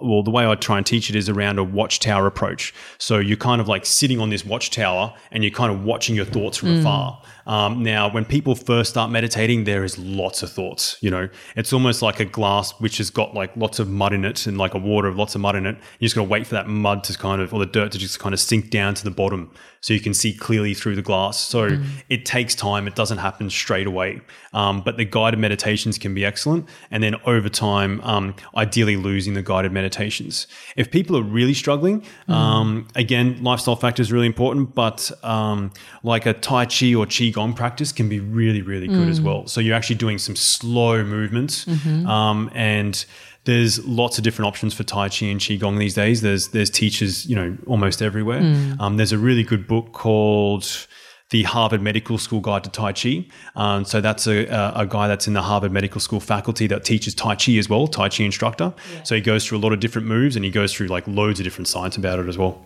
[0.00, 2.74] well, the way I try and teach it is around a watchtower approach.
[2.98, 6.24] So you're kind of like sitting on this watchtower and you're kind of watching your
[6.24, 7.22] thoughts from afar.
[7.46, 10.96] Um, now, when people first start meditating, there is lots of thoughts.
[11.00, 14.24] You know, it's almost like a glass which has got like lots of mud in
[14.24, 15.76] it and like a water of lots of mud in it.
[15.98, 17.98] You just got to wait for that mud to kind of, or the dirt to
[17.98, 21.02] just kind of sink down to the bottom so you can see clearly through the
[21.02, 21.38] glass.
[21.38, 21.78] So
[22.08, 22.86] it takes time.
[22.86, 24.22] It doesn't happen straight away.
[24.54, 26.66] Um, but the guided meditations can be excellent.
[26.90, 30.46] And then over time, um, ideally losing the guided meditations.
[30.74, 35.70] If people are really struggling, um, again, lifestyle factor is really important, but um,
[36.02, 39.46] like a Tai Chi or Qigong practice can be really, really good as well.
[39.46, 41.66] So you're actually doing some slow movements.
[42.06, 43.04] Um, and
[43.44, 46.20] there's lots of different options for Tai Chi and Qigong these days.
[46.22, 48.40] There's there's teachers, you know, almost everywhere.
[48.80, 50.86] Um, there's a really good book called
[51.30, 53.26] the Harvard Medical School Guide to Tai Chi.
[53.56, 56.84] Um, so that's a, a, a guy that's in the Harvard Medical School faculty that
[56.84, 58.72] teaches Tai Chi as well, Tai Chi instructor.
[59.04, 61.40] So he goes through a lot of different moves and he goes through like loads
[61.40, 62.64] of different science about it as well.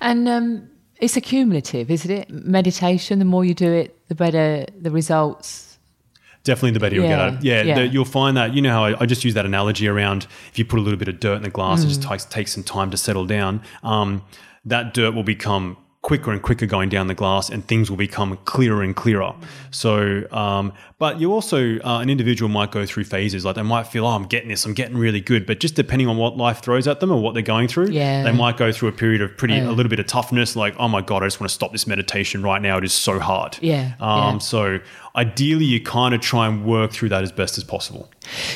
[0.00, 0.70] And um,
[1.02, 2.30] it's a cumulative, isn't it?
[2.30, 5.78] Meditation, the more you do it, the better the results.
[6.44, 7.44] Definitely the better you'll get Yeah, at it.
[7.44, 7.74] Yeah, yeah.
[7.74, 10.58] the- you'll find that, you know how I, I just use that analogy around if
[10.58, 12.64] you put a little bit of dirt in the glass, it just takes, takes some
[12.64, 13.62] time to settle down.
[13.84, 14.22] Um,
[14.64, 18.36] that dirt will become quicker and quicker going down the glass and things will become
[18.44, 19.32] clearer and clearer.
[19.70, 23.44] So, um, but you also, uh, an individual might go through phases.
[23.44, 25.46] Like they might feel, oh, I'm getting this, I'm getting really good.
[25.46, 28.24] But just depending on what life throws at them or what they're going through, Yeah.
[28.24, 29.68] they might go through a period of pretty, Yeah.
[29.68, 30.56] a little bit of toughness.
[30.56, 32.78] Like, oh my God, I just want to stop this meditation right now.
[32.78, 33.58] It is so hard.
[33.60, 34.38] Yeah, Um, yeah.
[34.38, 34.78] So
[35.14, 38.08] ideally, you kind of try and work through that as best as possible.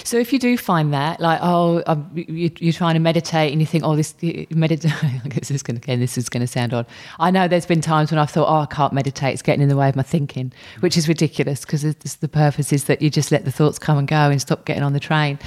[0.05, 3.61] So if you do find that, like, oh, um, you, you're trying to meditate and
[3.61, 4.15] you think, oh, this
[4.51, 4.93] meditate,
[5.25, 6.87] this is going to again, this is going to sound odd.
[7.19, 9.69] I know there's been times when I've thought, oh, I can't meditate; it's getting in
[9.69, 13.31] the way of my thinking, which is ridiculous because the purpose is that you just
[13.31, 15.39] let the thoughts come and go and stop getting on the train.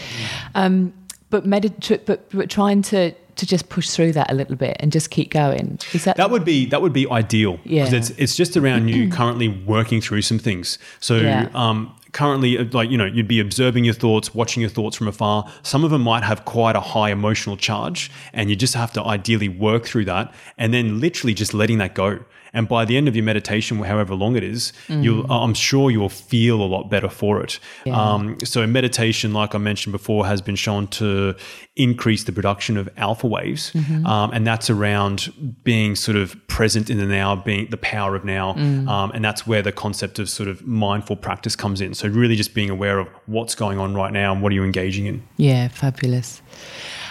[0.56, 0.94] Um,
[1.30, 4.92] but medit- but, but trying to to just push through that a little bit and
[4.92, 5.80] just keep going.
[5.94, 7.88] Is that That would be that would be ideal Yeah.
[7.92, 10.78] it's it's just around you currently working through some things.
[11.00, 11.48] So Yeah.
[11.54, 15.08] um, currently, uh, like you know, you'd be observing your thoughts, watching your thoughts from
[15.08, 15.46] afar.
[15.64, 19.04] Some of them might have quite a high emotional charge, and you just have to
[19.04, 22.20] ideally work through that, and then literally just letting that go.
[22.54, 26.00] And by the end of your meditation, however long it is, you'll, I'm sure you
[26.00, 27.60] will feel a lot better for it.
[27.86, 28.00] Yeah.
[28.00, 31.36] Um, so meditation, like I mentioned before, has been shown to
[31.76, 33.72] increase the production of alpha waves,
[34.06, 35.32] um, and that's around
[35.64, 39.48] being sort of present in the now, being the power of now, um, and that's
[39.48, 41.94] where the concept of sort of mindful practice comes in.
[41.94, 44.64] So really, just being aware of what's going on right now and what are you
[44.64, 45.24] engaging in.
[45.38, 46.42] Yeah, fabulous.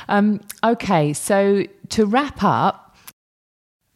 [0.09, 2.88] Um, okay, so to wrap up,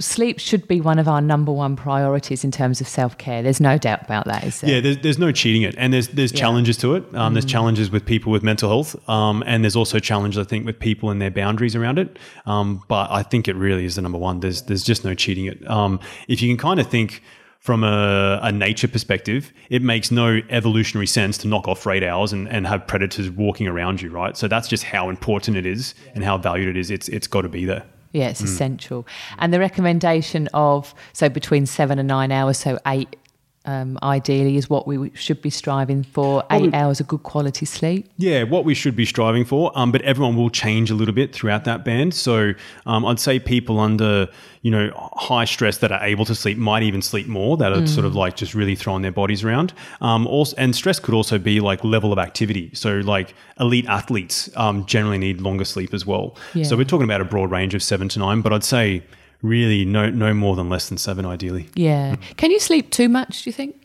[0.02, 3.42] sleep should be one of our number one priorities in terms of self care.
[3.42, 4.70] There's no doubt about that, is there?
[4.74, 6.40] Yeah, there's, there's no cheating it, and there's there's Yeah.
[6.40, 7.04] challenges to it.
[7.14, 10.66] Um, There's challenges with people with mental health, um, and there's also challenges I think
[10.66, 12.18] with people and their boundaries around it.
[12.46, 14.40] Um, but I think it really is the number one.
[14.40, 15.68] There's there's just no cheating it.
[15.70, 17.22] Um, if you can kind of think
[17.60, 22.32] from a, a nature perspective, it makes no evolutionary sense to knock off eight hours
[22.32, 24.36] and, and have predators walking around you, right?
[24.36, 26.90] So that's just how important it is and how valued it is.
[26.90, 27.84] It's it's got to be there.
[28.12, 28.46] Yeah, it's hmm.
[28.46, 29.06] essential.
[29.38, 33.16] And the recommendation of so between seven and nine hours, so eight
[33.64, 36.44] um, ideally is what we should be striving for.
[36.50, 38.08] Eight hours of good quality sleep.
[38.16, 39.70] Yeah, what we should be striving for.
[39.78, 42.14] Um, but everyone will change a little bit throughout that band.
[42.14, 42.54] So
[42.86, 44.28] um, I'd say people under
[44.62, 47.56] you know high stress that are able to sleep might even sleep more.
[47.56, 49.72] That are sort of like just really throwing their bodies around.
[50.00, 52.70] Um, also, and stress could also be like level of activity.
[52.74, 56.36] So like elite athletes um, generally need longer sleep as well.
[56.54, 56.64] Yeah.
[56.64, 58.40] So we're talking about a broad range of seven to nine.
[58.40, 59.02] But I'd say
[59.42, 61.68] really no no more than less than seven ideally.
[61.74, 62.16] Yeah.
[62.36, 63.76] Can you sleep too much, do you think?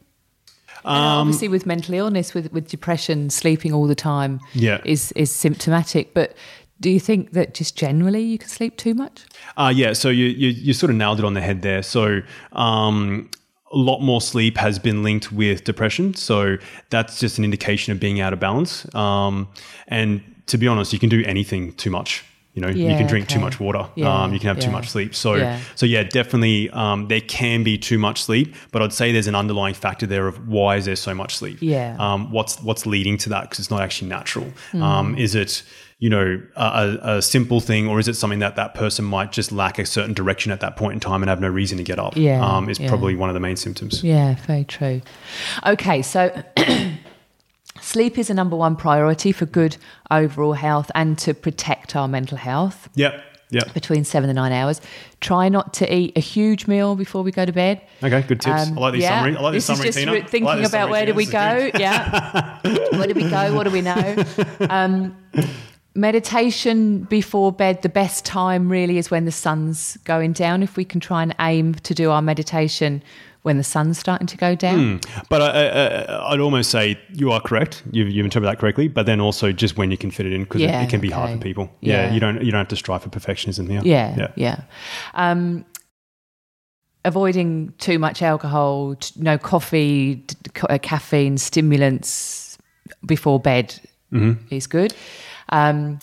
[0.86, 4.80] Um, obviously, with mental illness, with, with depression, sleeping all the time Yeah.
[4.86, 6.14] is, is symptomatic.
[6.14, 6.34] But
[6.80, 9.26] do you think that just generally you can sleep too much?
[9.58, 11.82] Uh, yeah, so you, you you sort of nailed it on the head there.
[11.84, 12.22] So
[12.54, 13.30] um,
[13.74, 16.14] a lot more sleep has been linked with depression.
[16.14, 16.58] So
[16.90, 18.94] that's just an indication of being out of balance.
[18.96, 19.50] Um,
[19.88, 22.24] and to be honest, you can do anything too much.
[22.58, 23.88] You know, you can drink too much water.
[23.94, 25.14] Yeah, um, you can have too much sleep.
[25.14, 25.60] So, Yeah.
[25.76, 28.56] so yeah, definitely, um, there can be too much sleep.
[28.72, 31.60] But I'd say there's an underlying factor there of why is there so much sleep?
[31.62, 31.96] Yeah.
[32.00, 33.42] Um, what's what's leading to that?
[33.42, 34.48] Because it's not actually natural.
[34.74, 35.62] Um, is it
[36.00, 39.52] you know a, a, simple thing, or is it something that that person might just
[39.52, 42.00] lack a certain direction at that point in time and have no reason to get
[42.00, 42.16] up?
[42.16, 42.88] Yeah, um, is yeah.
[42.88, 44.04] probably one of the main symptoms.
[44.04, 45.02] Yeah, very true.
[45.66, 46.44] Okay, so
[47.88, 49.78] sleep is a number one priority for good
[50.12, 53.24] overall health and to protect our mental health Yep.
[53.50, 53.74] Yep.
[53.74, 54.82] between seven and nine hours.
[55.22, 57.82] Try not to eat a huge meal before we go to bed.
[58.04, 58.22] Okay.
[58.24, 58.68] Good tips.
[58.68, 59.38] Um, I like these yeah, summary.
[59.38, 60.12] I like this, this summary, is just Tina.
[60.12, 61.72] re- I like thinking about where do we go?
[61.80, 62.60] Yeah,
[62.98, 63.56] where do we go?
[63.56, 64.24] What do we know?
[64.70, 65.16] Um,
[65.96, 67.82] meditation before bed.
[67.82, 70.62] The best time really is when the sun's going down.
[70.62, 73.02] If we can try and aim to do our meditation
[73.44, 75.00] when the sun's starting to go down.
[75.30, 77.84] But I, I, I'd almost say you are correct.
[77.92, 78.88] You've, you've interpreted that correctly.
[78.90, 81.00] But then also just when you can fit it in, because Yeah, it, it can
[81.00, 81.70] be hard for people.
[81.82, 82.08] Yeah.
[82.08, 82.14] Yeah.
[82.14, 83.82] You don't you don't have to strive for perfectionism here.
[83.86, 84.32] Yeah, Yeah.
[84.36, 84.62] yeah.
[85.14, 85.66] Um,
[87.06, 92.58] avoiding too much alcohol, t- no coffee, d- ca- uh, caffeine, stimulants
[93.06, 93.80] before bed
[94.12, 94.54] Mm-hmm.
[94.56, 94.94] is good.
[95.50, 96.00] Um,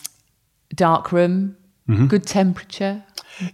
[0.75, 1.57] dark room,
[1.89, 2.07] Mm-hmm.
[2.07, 3.03] good temperature.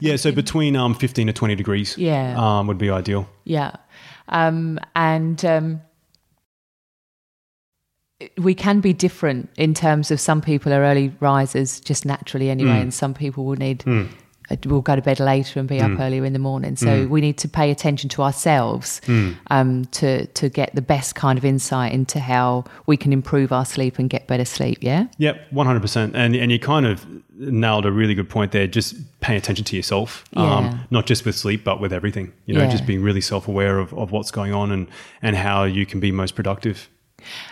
[0.01, 0.17] Yeah.
[0.17, 1.97] So between um, 15 to 20 degrees.
[1.99, 2.35] Yeah.
[2.37, 3.29] Um, would be ideal.
[3.45, 3.73] Yeah.
[4.29, 5.81] Um, and um,
[8.39, 12.71] we can be different in terms of some people are early risers just naturally anyway,
[12.79, 12.83] Mm.
[12.83, 13.83] and some people will need.
[13.89, 14.05] uh,
[14.67, 15.95] Will go to bed later and be Mm.
[15.95, 16.77] up earlier in the morning.
[16.77, 19.35] So we need to pay attention to ourselves Mm.
[19.51, 23.65] um, to to get the best kind of insight into how we can improve our
[23.65, 24.79] sleep and get better sleep.
[24.81, 26.15] Yeah, Yep, one hundred percent.
[26.17, 27.07] And and you kind of
[27.39, 28.67] nailed a really good point there.
[28.67, 30.43] Just paying attention to yourself, Yeah.
[30.57, 32.33] um, not just with sleep, but with everything.
[32.47, 32.71] You know, Yeah.
[32.71, 34.87] just being really self aware of, of what's going on and
[35.23, 36.89] and how you can be most productive.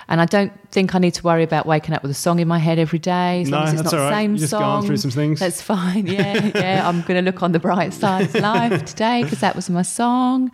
[0.08, 2.48] And I don't think I need to worry about waking up with a song in
[2.48, 3.42] my head every day.
[3.42, 4.22] As long No, as it's that's not all the right.
[4.22, 4.60] same You're just song.
[4.80, 5.40] going through some things.
[5.40, 6.06] That's fine.
[6.18, 6.88] Yeah, yeah.
[6.88, 9.82] I'm going to look on the bright side of life today because that was my
[9.82, 10.50] song.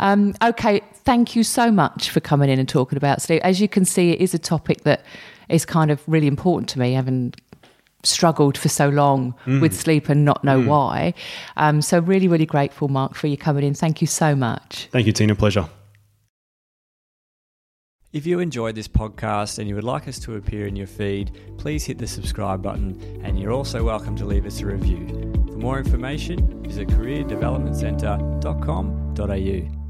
[0.00, 3.42] Um, okay, thank you so much for coming in and talking about sleep.
[3.44, 5.04] As you can see, it is a topic that
[5.48, 7.34] is kind of really important to me, having
[8.04, 9.60] struggled for so long Mm.
[9.60, 11.14] with sleep and not know why.
[11.56, 13.74] Um, so really, really grateful, Mark, for you coming in.
[13.74, 14.88] Thank you so much.
[14.90, 15.34] Thank you, Tina.
[15.36, 15.68] Pleasure.
[18.12, 21.56] If you enjoyed this podcast and you would like us to appear in your feed,
[21.56, 25.08] please hit the subscribe button and you're also welcome to leave us a review.
[25.46, 29.81] For more information, visit careerdevelopmentcentre.com.au.